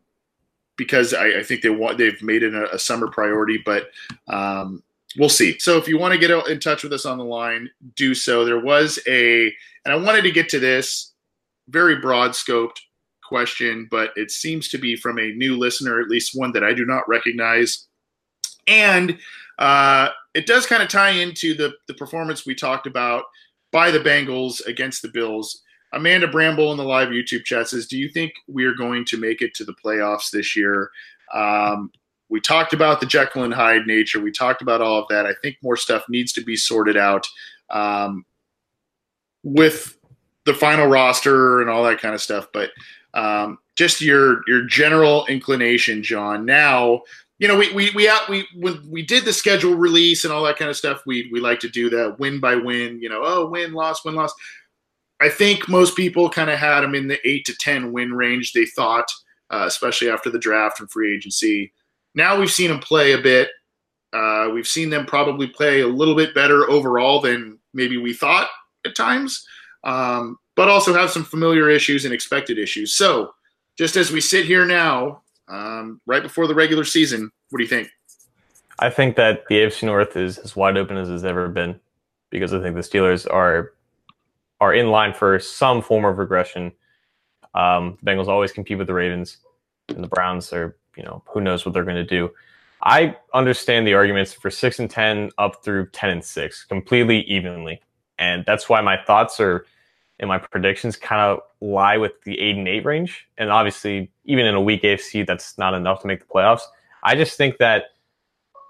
[0.77, 3.91] because I, I, think they want they've made it a, a summer priority, but
[4.29, 4.83] um,
[5.17, 5.59] we'll see.
[5.59, 8.45] So if you want to get in touch with us on the line, do so.
[8.45, 9.47] There was a,
[9.85, 11.13] and I wanted to get to this
[11.69, 12.79] very broad scoped
[13.27, 16.73] question, but it seems to be from a new listener, at least one that I
[16.73, 17.87] do not recognize.
[18.67, 19.19] And
[19.59, 23.25] uh, it does kind of tie into the, the performance we talked about
[23.73, 25.63] by the Bengals against the Bills.
[25.93, 29.19] Amanda Bramble in the live YouTube chat says, Do you think we are going to
[29.19, 30.91] make it to the playoffs this year?
[31.33, 31.91] Um,
[32.29, 34.21] we talked about the Jekyll and Hyde nature.
[34.21, 35.27] We talked about all of that.
[35.27, 37.27] I think more stuff needs to be sorted out
[37.71, 38.25] um,
[39.43, 39.97] with
[40.45, 42.49] the final roster and all that kind of stuff.
[42.53, 42.71] But
[43.15, 46.45] um, just your your general inclination, John.
[46.45, 47.03] Now,
[47.39, 50.59] you know, we we we out we we did the schedule release and all that
[50.59, 51.03] kind of stuff.
[51.07, 53.01] We we like to do that win by win.
[53.01, 54.33] You know, oh win loss win loss.
[55.21, 58.53] I think most people kind of had them in the eight to ten win range.
[58.53, 59.07] They thought,
[59.51, 61.73] uh, especially after the draft and free agency.
[62.15, 63.51] Now we've seen them play a bit.
[64.13, 68.49] Uh, we've seen them probably play a little bit better overall than maybe we thought
[68.85, 69.45] at times
[69.87, 72.93] um, but also have some familiar issues and expected issues.
[72.93, 73.33] So,
[73.79, 77.69] just as we sit here now, um, right before the regular season, what do you
[77.69, 77.89] think?
[78.79, 81.79] I think that the AFC North is as wide open as it's ever been
[82.31, 83.73] because I think the Steelers are
[84.61, 86.73] are in line for some form of regression.
[87.55, 89.39] Um, the Bengals always compete with the Ravens,
[89.89, 92.31] and the Browns are you know, who knows what they're going to do.
[92.83, 97.81] I understand the arguments for six and ten up through ten and six completely evenly,
[98.19, 99.67] and that's why my thoughts are
[100.19, 103.27] and my predictions kind of lie with the eight and eight range.
[103.37, 106.63] And obviously, even in a weak AFC, that's not enough to make the playoffs.
[107.03, 107.85] I just think that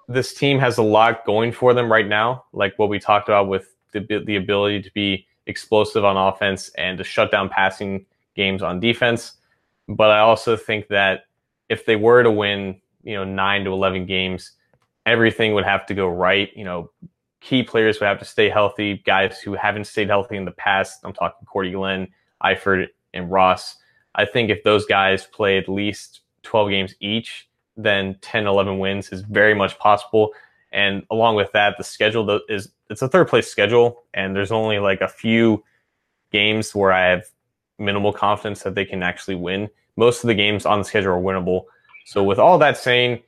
[0.08, 3.48] this team has a lot going for them right now, like what we talked about
[3.48, 8.62] with the the ability to be explosive on offense and to shut down passing games
[8.62, 9.34] on defense.
[9.88, 11.24] But I also think that
[11.68, 14.52] if they were to win, you know, nine to eleven games,
[15.04, 16.50] everything would have to go right.
[16.56, 16.90] You know,
[17.40, 19.02] key players would have to stay healthy.
[19.06, 22.08] Guys who haven't stayed healthy in the past, I'm talking Cordy Glenn,
[22.42, 23.76] Eifert, and Ross.
[24.14, 29.10] I think if those guys play at least 12 games each, then 10, 11 wins
[29.10, 30.32] is very much possible.
[30.72, 34.78] And along with that, the schedule is it's a third place schedule, and there's only
[34.78, 35.64] like a few
[36.32, 37.26] games where I have
[37.78, 39.68] minimal confidence that they can actually win.
[39.96, 41.64] Most of the games on the schedule are winnable.
[42.04, 43.22] So with all that saying,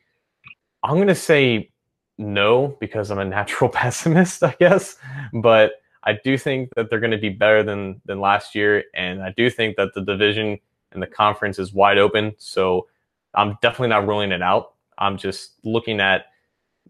[0.83, 1.71] I'm going to say
[2.19, 4.97] no because I'm a natural pessimist, I guess.
[5.33, 5.73] But
[6.05, 9.33] I do think that they're going to be better than than last year, and I
[9.37, 10.59] do think that the division
[10.93, 12.35] and the conference is wide open.
[12.39, 12.87] So
[13.35, 14.75] I'm definitely not ruling it out.
[14.97, 16.27] I'm just looking at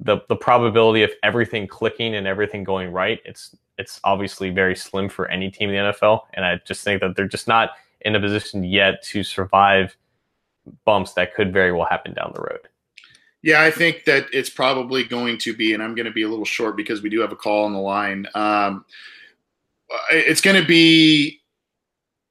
[0.01, 3.21] the the probability of everything clicking and everything going right.
[3.25, 7.01] It's it's obviously very slim for any team in the NFL, and I just think
[7.01, 7.71] that they're just not
[8.03, 9.97] in a position yet to survive
[10.85, 12.69] bumps that could very well happen down the road.
[13.43, 16.29] Yeah, I think that it's probably going to be, and I'm going to be a
[16.29, 18.27] little short because we do have a call on the line.
[18.35, 18.85] Um,
[20.11, 21.41] it's going to be,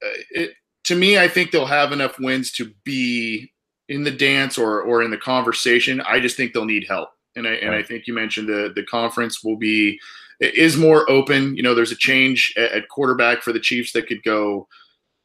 [0.04, 0.54] uh, it,
[0.84, 3.52] to me, I think they'll have enough wins to be
[3.90, 6.02] in the dance or or in the conversation.
[6.02, 8.84] I just think they'll need help, and I and I think you mentioned the the
[8.84, 10.00] conference will be
[10.40, 11.56] is more open.
[11.56, 14.68] You know, there's a change at, at quarterback for the Chiefs that could go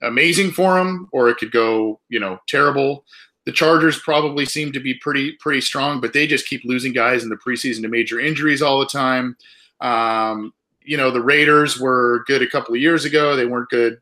[0.02, 3.04] amazing for them, or it could go you know terrible.
[3.44, 7.24] The Chargers probably seem to be pretty pretty strong, but they just keep losing guys
[7.24, 9.36] in the preseason to major injuries all the time.
[9.80, 10.52] Um,
[10.84, 13.34] you know, the Raiders were good a couple of years ago.
[13.34, 13.98] They weren't good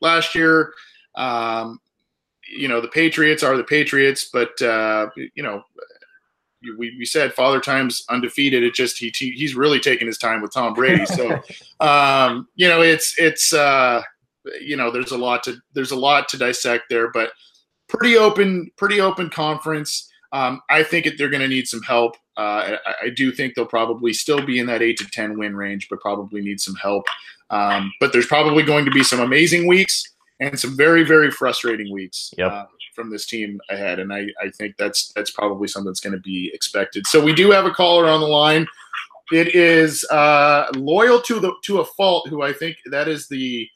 [0.00, 0.72] last year.
[1.14, 1.80] Um,
[2.48, 5.62] you know, the Patriots are the Patriots, but uh, you know,
[6.62, 8.62] we, we said Father Time's undefeated.
[8.62, 11.06] It just he he's really taking his time with Tom Brady.
[11.06, 11.40] So,
[11.80, 14.02] um, you know, it's it's uh,
[14.60, 17.32] you know, there's a lot to there's a lot to dissect there, but
[17.88, 20.08] pretty open, pretty open conference.
[20.32, 22.16] Um, I think they're going to need some help.
[22.36, 25.56] Uh, I, I, do think they'll probably still be in that eight to ten win
[25.56, 27.04] range, but probably need some help.
[27.50, 30.08] Um, but there's probably going to be some amazing weeks
[30.40, 32.50] and some very very frustrating weeks yep.
[32.50, 32.64] uh,
[32.94, 36.20] from this team ahead, and I, I think that's that's probably something that's going to
[36.20, 37.06] be expected.
[37.06, 38.66] So we do have a caller on the line.
[39.32, 42.28] It is uh, loyal to the to a fault.
[42.28, 43.68] Who I think that is the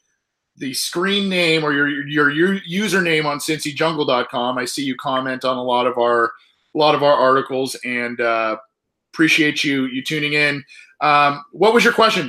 [0.57, 4.57] the screen name or your your, your username on cincyjungle.com.
[4.57, 6.33] I see you comment on a lot of our
[6.73, 8.57] a lot of our articles and uh,
[9.13, 10.63] appreciate you you tuning in.
[11.01, 12.27] Um, what was your question?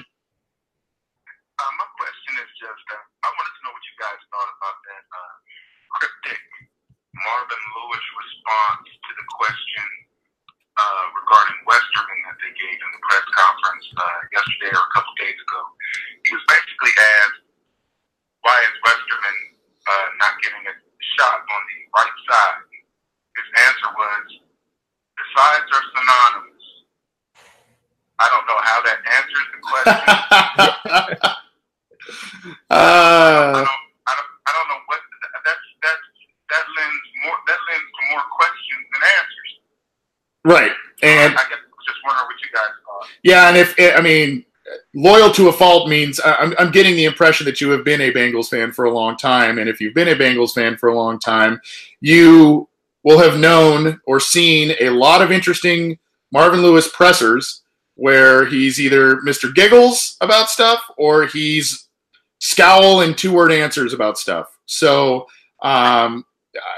[1.59, 4.78] Uh, my question is just uh, I wanted to know what you guys thought about
[4.87, 5.34] that uh,
[5.99, 6.41] cryptic
[7.27, 9.87] Marvin Lewis response to the question
[10.79, 15.11] uh, regarding Westerman that they gave in the press conference uh, yesterday or a couple
[15.18, 15.61] days ago.
[16.22, 17.43] He was basically asked
[18.47, 19.39] why is Westerman
[19.91, 20.74] uh, not getting a
[21.18, 22.62] shot on the right side?
[23.35, 24.27] His answer was,
[25.18, 26.66] the sides are synonymous.
[28.22, 29.99] I don't know how that answers the question.
[32.70, 35.01] uh, I, don't, I, don't, I don't know what
[35.43, 35.99] that's that
[36.55, 39.50] that lends more that lends to more questions than answers.
[40.44, 41.44] Right, and I, I
[41.84, 43.09] just wondering what you guys thought.
[43.22, 44.44] Yeah, and if I mean
[44.94, 48.12] loyal to a fault means I'm, I'm getting the impression that you have been a
[48.12, 49.59] Bengals fan for a long time.
[49.59, 51.61] And if you've been a Bengals fan for a long time,
[52.00, 52.68] you
[53.04, 55.98] will have known or seen a lot of interesting
[56.32, 57.62] Marvin Lewis pressers
[57.94, 59.54] where he's either Mr.
[59.54, 61.88] Giggles about stuff or he's
[62.40, 64.59] scowl and two word answers about stuff.
[64.66, 65.26] So,
[65.62, 66.24] um,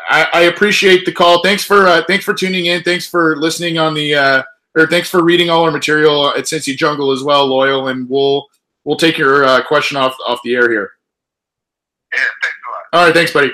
[0.08, 1.42] I, I, appreciate the call.
[1.42, 2.82] Thanks for uh, thanks for tuning in.
[2.82, 4.42] Thanks for listening on the uh,
[4.76, 8.46] or thanks for reading all our material at Cincy Jungle as well, loyal, and we'll
[8.84, 10.92] we'll take your uh, question off off the air here.
[12.12, 13.00] Yeah, thanks a lot.
[13.00, 13.52] All right, thanks, buddy.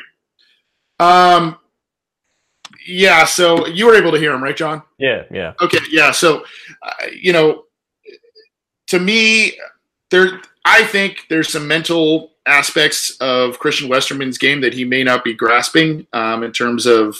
[1.00, 1.58] Um,
[2.86, 4.82] yeah, so you were able to hear him, right, John?
[4.98, 5.54] Yeah, yeah.
[5.60, 6.10] Okay, yeah.
[6.10, 6.44] So,
[6.82, 7.64] uh, you know,
[8.88, 9.58] to me,
[10.10, 15.24] there, I think there's some mental aspects of Christian Westerman's game that he may not
[15.24, 17.16] be grasping um, in terms of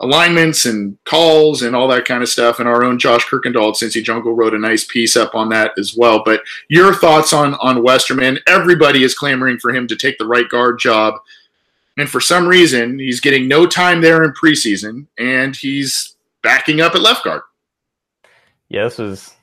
[0.00, 2.58] alignments and calls and all that kind of stuff.
[2.58, 5.72] And our own Josh Kirkendall at Cincy Jungle wrote a nice piece up on that
[5.78, 6.22] as well.
[6.24, 8.38] But your thoughts on on Westerman?
[8.46, 11.14] Everybody is clamoring for him to take the right guard job.
[11.96, 16.96] And for some reason, he's getting no time there in preseason, and he's backing up
[16.96, 17.42] at left guard.
[18.68, 19.34] Yeah, this was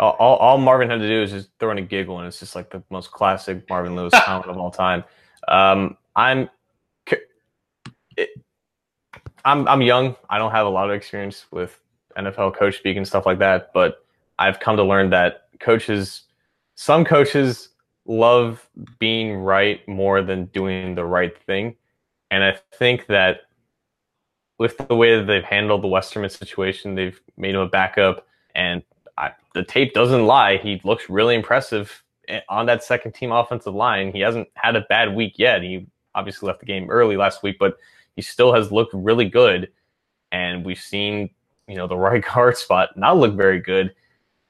[0.00, 2.56] all, all Marvin had to do is just throw in a giggle, and it's just
[2.56, 5.04] like the most classic Marvin Lewis comment of all time.
[5.48, 6.48] Um, I'm,
[8.16, 8.30] it,
[9.44, 10.16] I'm, I'm young.
[10.28, 11.78] I don't have a lot of experience with
[12.16, 14.04] NFL coach speak and stuff like that, but
[14.38, 16.22] I've come to learn that coaches,
[16.74, 17.68] some coaches
[18.06, 21.76] love being right more than doing the right thing.
[22.30, 23.42] And I think that
[24.58, 28.26] with the way that they've handled the Westerman situation, they've made him a backup.
[28.54, 28.82] And
[29.18, 30.58] I, the tape doesn't lie.
[30.58, 34.12] He looks really impressive eh, on that second team offensive line.
[34.12, 35.62] He hasn't had a bad week yet.
[35.62, 37.76] He obviously left the game early last week, but
[38.16, 39.70] he still has looked really good.
[40.32, 41.30] And we've seen,
[41.66, 43.94] you know, the right guard spot not look very good,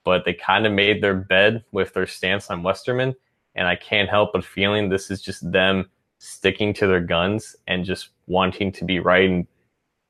[0.04, 3.14] but they kind of made their bed with their stance on Westerman.
[3.54, 7.84] And I can't help but feeling this is just them sticking to their guns and
[7.84, 9.46] just wanting to be right and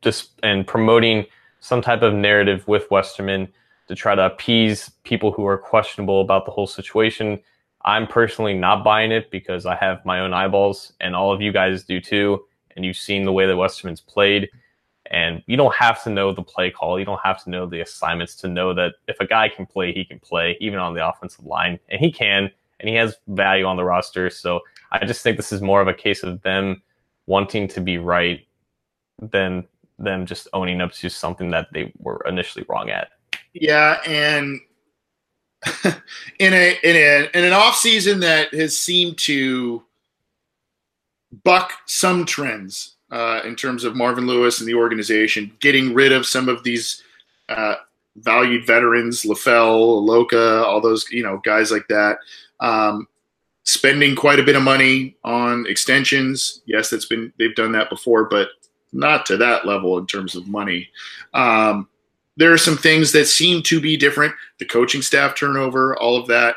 [0.03, 1.24] just and promoting
[1.61, 3.48] some type of narrative with Westerman
[3.91, 7.41] to try to appease people who are questionable about the whole situation.
[7.82, 11.51] I'm personally not buying it because I have my own eyeballs and all of you
[11.51, 12.45] guys do too.
[12.76, 14.49] And you've seen the way that Westerman's played.
[15.07, 17.01] And you don't have to know the play call.
[17.01, 19.93] You don't have to know the assignments to know that if a guy can play,
[19.93, 21.80] he can play, even on the offensive line.
[21.88, 24.30] And he can and he has value on the roster.
[24.30, 24.61] So
[24.93, 26.80] I just think this is more of a case of them
[27.26, 28.47] wanting to be right
[29.20, 29.66] than
[29.99, 33.09] them just owning up to something that they were initially wrong at.
[33.53, 34.61] Yeah, and
[36.38, 39.82] in a in a in an off season that has seemed to
[41.44, 46.26] buck some trends uh, in terms of Marvin Lewis and the organization, getting rid of
[46.26, 47.03] some of these
[47.48, 47.74] uh,
[48.16, 52.18] valued veterans, LaFell, Iloka, all those you know guys like that.
[52.61, 53.07] Um,
[53.64, 56.62] spending quite a bit of money on extensions.
[56.66, 58.48] Yes, that's been they've done that before, but
[58.92, 60.88] not to that level in terms of money.
[61.34, 61.88] Um,
[62.41, 64.34] there are some things that seem to be different.
[64.59, 66.57] The coaching staff turnover, all of that.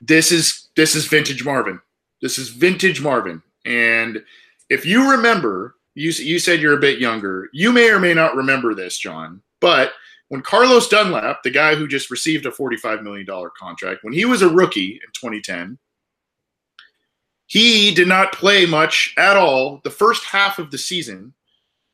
[0.00, 1.80] This is this is vintage Marvin.
[2.22, 3.42] This is vintage Marvin.
[3.64, 4.22] And
[4.70, 7.48] if you remember, you you said you're a bit younger.
[7.52, 9.94] You may or may not remember this, John, but
[10.28, 13.26] when Carlos Dunlap, the guy who just received a $45 million
[13.58, 15.76] contract, when he was a rookie in 2010,
[17.46, 21.34] he did not play much at all the first half of the season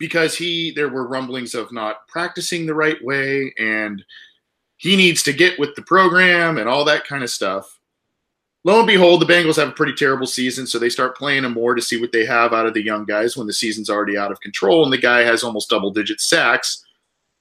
[0.04, 4.04] because he there were rumblings of not practicing the right way and
[4.76, 7.80] he needs to get with the program and all that kind of stuff.
[8.64, 11.52] Lo and behold, the Bengals have a pretty terrible season, so they start playing him
[11.52, 14.18] more to see what they have out of the young guys when the season's already
[14.18, 16.84] out of control and the guy has almost double digit sacks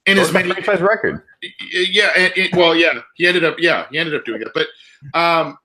[0.06, 1.22] in as many franchise record.
[1.42, 4.50] Yeah, it, it, well, yeah, he ended up, yeah, he ended up doing it.
[4.54, 4.68] But
[5.14, 5.58] um,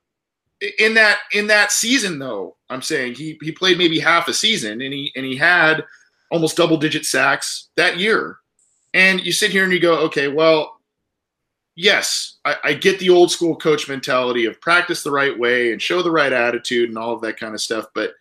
[0.80, 4.80] in that in that season, though, I'm saying he he played maybe half a season,
[4.80, 5.84] and he and he had
[6.30, 8.38] almost double digit sacks that year.
[8.94, 10.80] And you sit here and you go, okay, well,
[11.74, 15.80] yes, I, I get the old school coach mentality of practice the right way and
[15.80, 18.14] show the right attitude and all of that kind of stuff, but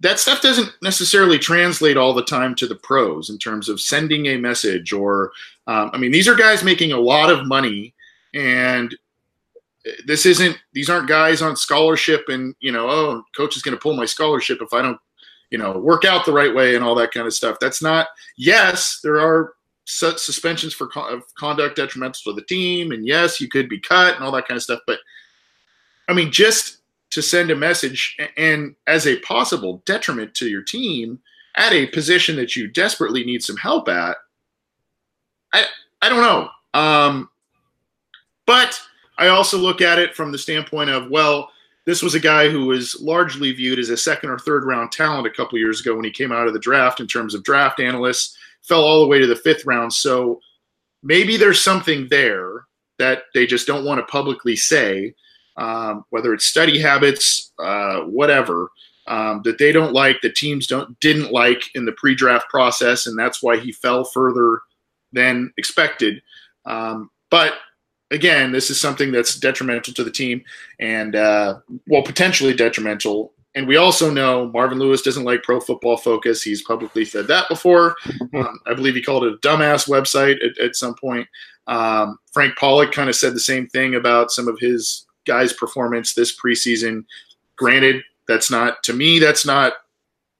[0.00, 4.26] that stuff doesn't necessarily translate all the time to the pros in terms of sending
[4.26, 5.30] a message or
[5.66, 7.94] um, i mean these are guys making a lot of money
[8.34, 8.96] and
[10.06, 13.80] this isn't these aren't guys on scholarship and you know oh coach is going to
[13.80, 14.98] pull my scholarship if i don't
[15.50, 17.58] you know work out the right way and all that kind of stuff.
[17.60, 19.54] That's not yes there are
[19.90, 20.88] suspensions for
[21.34, 24.56] conduct detrimental to the team and yes you could be cut and all that kind
[24.56, 25.00] of stuff but
[26.08, 26.78] i mean just
[27.10, 31.18] to send a message and as a possible detriment to your team
[31.56, 34.16] at a position that you desperately need some help at
[35.52, 35.64] i
[36.02, 36.48] i don't know.
[36.72, 37.28] Um,
[38.46, 38.80] but
[39.18, 41.50] i also look at it from the standpoint of well
[41.86, 45.26] this was a guy who was largely viewed as a second or third round talent
[45.26, 47.80] a couple years ago when he came out of the draft in terms of draft
[47.80, 50.40] analysts fell all the way to the fifth round so
[51.02, 52.66] maybe there's something there
[52.98, 55.14] that they just don't want to publicly say
[55.56, 58.70] um, whether it's study habits, uh, whatever,
[59.06, 63.18] um, that they don't like, the teams don't didn't like in the pre-draft process, and
[63.18, 64.60] that's why he fell further
[65.12, 66.22] than expected.
[66.64, 67.54] Um, but
[68.10, 70.42] again, this is something that's detrimental to the team,
[70.78, 73.32] and uh, well, potentially detrimental.
[73.56, 76.40] And we also know Marvin Lewis doesn't like Pro Football Focus.
[76.42, 77.96] He's publicly said that before.
[78.32, 81.26] Um, I believe he called it a dumbass website at, at some point.
[81.66, 86.14] Um, Frank Pollack kind of said the same thing about some of his guy's performance
[86.14, 87.04] this preseason.
[87.56, 89.18] Granted, that's not to me.
[89.18, 89.72] That's not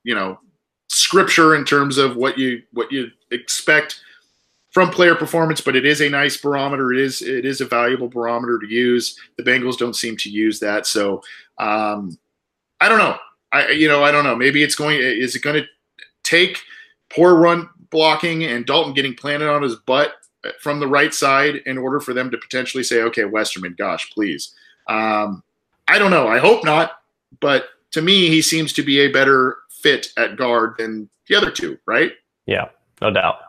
[0.04, 0.38] you know
[0.86, 4.00] scripture in terms of what you what you expect
[4.70, 6.92] from player performance, but it is a nice barometer.
[6.92, 9.18] It is it is a valuable barometer to use.
[9.36, 11.22] The Bengals don't seem to use that, so
[11.58, 12.18] um,
[12.80, 13.16] I don't know.
[13.52, 14.36] I you know I don't know.
[14.36, 14.98] Maybe it's going.
[14.98, 15.68] Is it going to
[16.22, 16.58] take
[17.10, 20.14] poor run blocking and Dalton getting planted on his butt
[20.60, 24.54] from the right side in order for them to potentially say, okay, Westerman, gosh, please.
[24.88, 25.42] Um,
[25.88, 26.28] I don't know.
[26.28, 27.02] I hope not.
[27.40, 31.50] But to me, he seems to be a better fit at guard than the other
[31.50, 32.12] two, right?
[32.46, 32.68] Yeah,
[33.00, 33.40] no doubt.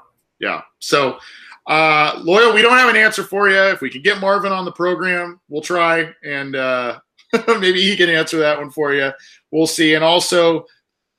[0.42, 0.62] Yeah.
[0.80, 1.20] So,
[1.68, 3.56] uh, Loyal, we don't have an answer for you.
[3.56, 6.12] If we can get Marvin on the program, we'll try.
[6.24, 7.00] And uh,
[7.48, 9.12] maybe he can answer that one for you.
[9.52, 9.94] We'll see.
[9.94, 10.66] And also,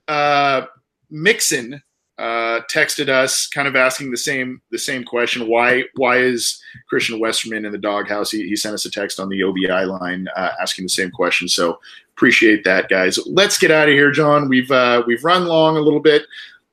[0.08, 0.66] uh,
[1.10, 1.80] Mixon
[2.18, 5.48] uh, texted us, kind of asking the same the same question.
[5.48, 8.30] Why why is Christian Westerman in the doghouse?
[8.30, 11.48] He, he sent us a text on the OBI line uh, asking the same question.
[11.48, 11.78] So
[12.14, 13.18] appreciate that, guys.
[13.26, 14.48] Let's get out of here, John.
[14.48, 16.26] We've uh, we've run long a little bit.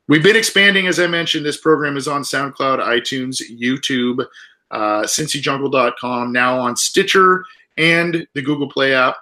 [0.10, 1.46] We've been expanding, as I mentioned.
[1.46, 4.26] This program is on SoundCloud, iTunes, YouTube,
[4.72, 7.46] uh, CincyJungle.com, now on Stitcher
[7.78, 9.18] and the Google Play app.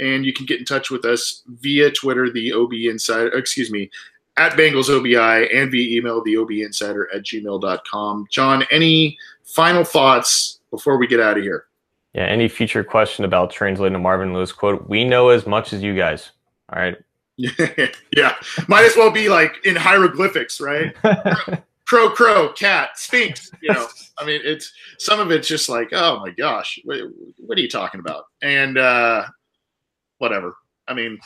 [0.00, 3.90] And you can get in touch with us via Twitter, the OB Insider, excuse me,
[4.38, 8.26] at Bengals OBI and via email, the OB Insider at gmail.com.
[8.30, 11.66] John, any final thoughts before we get out of here?
[12.14, 14.88] Yeah, any future question about translating the Marvin Lewis quote?
[14.88, 16.30] We know as much as you guys.
[16.72, 16.96] All right.
[18.16, 18.34] yeah,
[18.68, 20.94] might as well be like in hieroglyphics, right?
[21.86, 23.50] crow, crow, cat, sphinx.
[23.62, 23.86] You know,
[24.18, 27.00] I mean, it's some of it's just like, oh my gosh, what,
[27.38, 28.24] what are you talking about?
[28.42, 29.24] And uh,
[30.18, 30.56] whatever.
[30.86, 31.18] I mean,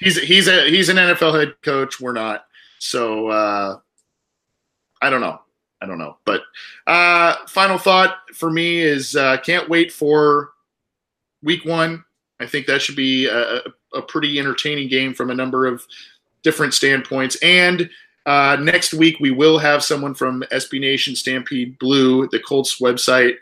[0.00, 2.00] he's he's a he's an NFL head coach.
[2.00, 2.44] We're not.
[2.78, 3.78] So uh,
[5.00, 5.40] I don't know.
[5.80, 6.18] I don't know.
[6.24, 6.42] But
[6.86, 10.50] uh, final thought for me is uh, can't wait for
[11.42, 12.04] week one.
[12.40, 13.60] I think that should be a,
[13.94, 15.84] a pretty entertaining game from a number of
[16.42, 17.36] different standpoints.
[17.42, 17.88] And
[18.26, 23.34] uh, next week, we will have someone from SB Nation Stampede Blue, the Colts website.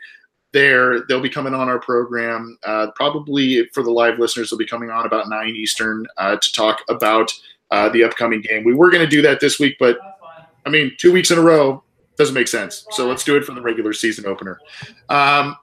[0.53, 2.57] There, they'll be coming on our program.
[2.65, 6.51] Uh, probably for the live listeners, they'll be coming on about nine Eastern uh, to
[6.51, 7.31] talk about
[7.69, 8.63] uh, the upcoming game.
[8.63, 9.97] We were going to do that this week, but
[10.65, 11.83] I mean, two weeks in a row
[12.17, 12.85] doesn't make sense.
[12.91, 14.59] So let's do it for the regular season opener.
[15.09, 15.55] Um,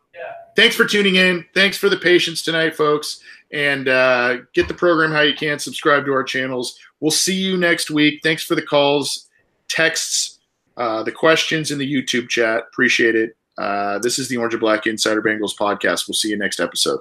[0.58, 1.44] thanks for tuning in.
[1.54, 3.20] Thanks for the patience tonight, folks.
[3.52, 5.60] And uh, get the program how you can.
[5.60, 6.76] Subscribe to our channels.
[6.98, 8.20] We'll see you next week.
[8.24, 9.28] Thanks for the calls,
[9.68, 10.40] texts,
[10.76, 12.64] uh, the questions in the YouTube chat.
[12.72, 13.36] Appreciate it.
[13.56, 16.08] Uh, this is the Orange and Black Insider Bengals podcast.
[16.08, 17.00] We'll see you next episode.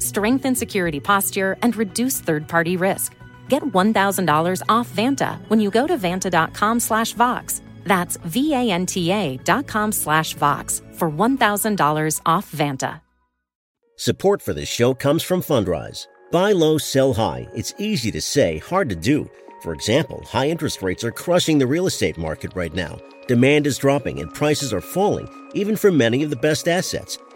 [0.00, 3.14] strengthen security posture, and reduce third-party risk.
[3.48, 7.62] Get $1,000 off Vanta when you go to vanta.com slash Vox.
[7.84, 13.00] That's V-A-N-T-A dot com slash Vox for $1,000 off Vanta.
[13.96, 16.06] Support for this show comes from Fundrise.
[16.32, 17.46] Buy low, sell high.
[17.54, 19.28] It's easy to say, hard to do.
[19.62, 22.98] For example, high interest rates are crushing the real estate market right now.
[23.26, 27.18] Demand is dropping and prices are falling, even for many of the best assets.